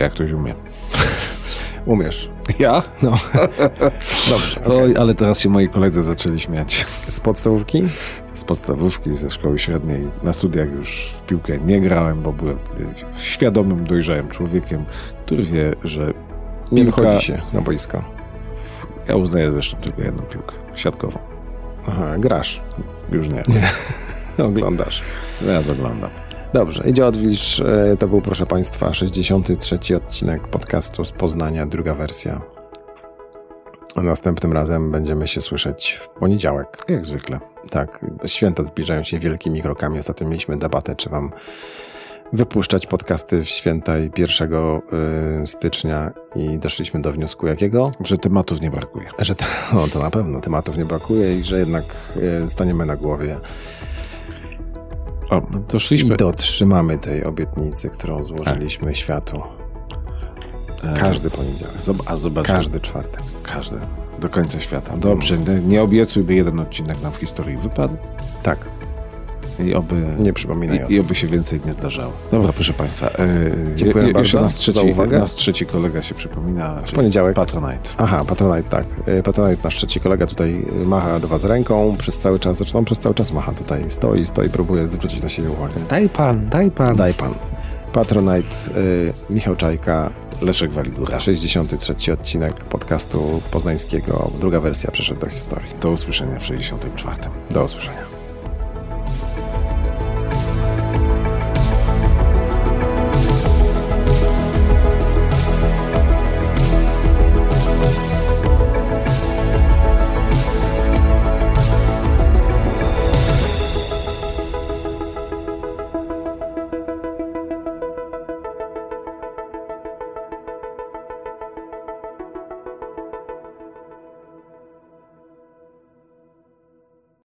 [0.00, 0.54] Jak ktoś umie.
[1.86, 2.30] Umiesz.
[2.58, 2.82] Ja?
[3.02, 3.10] No.
[4.30, 4.64] Dobrze.
[4.66, 6.86] Oj, ale teraz się moi koledzy zaczęli śmiać.
[7.08, 7.82] Z podstawówki?
[8.34, 10.08] Z podstawówki, ze szkoły średniej.
[10.22, 12.58] Na studiach już w piłkę nie grałem, bo byłem
[13.18, 14.84] świadomym, dojrzałym człowiekiem,
[15.26, 16.12] który wie, że
[16.72, 18.02] Nie Piłka- wychodzi się na boisko.
[19.08, 20.54] ja uznaję zresztą tylko jedną piłkę.
[20.74, 21.18] Siatkową.
[21.88, 22.60] Aha, grasz.
[23.12, 23.42] Już nie.
[24.46, 25.02] Oglądasz.
[25.40, 26.10] Teraz oglądam.
[26.54, 27.60] Dobrze, idzie odwilż.
[27.60, 32.40] E, To był, proszę Państwa, 63 odcinek podcastu z Poznania, druga wersja.
[33.96, 36.84] A następnym razem będziemy się słyszeć w poniedziałek.
[36.88, 37.40] Jak zwykle.
[37.70, 39.98] Tak, święta zbliżają się wielkimi krokami.
[39.98, 41.32] Ostatnio mieliśmy debatę, czy Wam
[42.32, 47.90] wypuszczać podcasty w święta i 1 y, stycznia i doszliśmy do wniosku jakiego?
[48.00, 49.10] Że tematów nie brakuje.
[49.18, 49.44] Że to,
[49.74, 51.84] no, to na pewno tematów nie brakuje i że jednak
[52.44, 53.40] y, staniemy na głowie
[55.36, 56.16] O, i doszliśmy.
[56.16, 59.42] dotrzymamy tej obietnicy, którą złożyliśmy światu.
[60.84, 61.74] E, Każdy poniedziałek.
[62.06, 62.46] A zobacz.
[62.46, 63.20] Każdy czwartek.
[63.42, 63.76] Każdy.
[64.20, 64.96] Do końca świata.
[64.96, 65.38] Dobrze.
[65.38, 67.96] Nie obiecuj, by jeden odcinek nam w historii wypadł.
[68.42, 68.58] Tak,
[69.60, 72.12] I oby, nie przypominaj o i, i oby się więcej nie zdarzało.
[72.30, 73.06] Dobra, proszę Państwa.
[73.06, 73.16] E,
[73.74, 75.18] Dziękuję je- Jeszcze bardzo nas trzeci, za uwagę.
[75.18, 76.74] nas trzeci kolega się przypomina.
[76.86, 77.36] W poniedziałek.
[77.36, 77.90] Patronite.
[77.98, 78.84] Aha, Patronite, tak.
[79.08, 82.98] Y, Patronite, nasz trzeci kolega tutaj macha do Was ręką przez cały czas, zresztą przez
[82.98, 85.74] cały czas macha tutaj, stoi, stoi, próbuje zwrócić na siebie uwagę.
[85.90, 86.96] Daj pan, daj pan.
[86.96, 87.34] Daj Pan.
[87.92, 90.10] Patronite, y, Michał Czajka,
[90.42, 91.20] Leszek Walidura.
[91.20, 95.68] 63 odcinek podcastu poznańskiego, druga wersja przeszedł do historii.
[95.82, 97.16] Do usłyszenia w 64.
[97.50, 98.13] Do usłyszenia.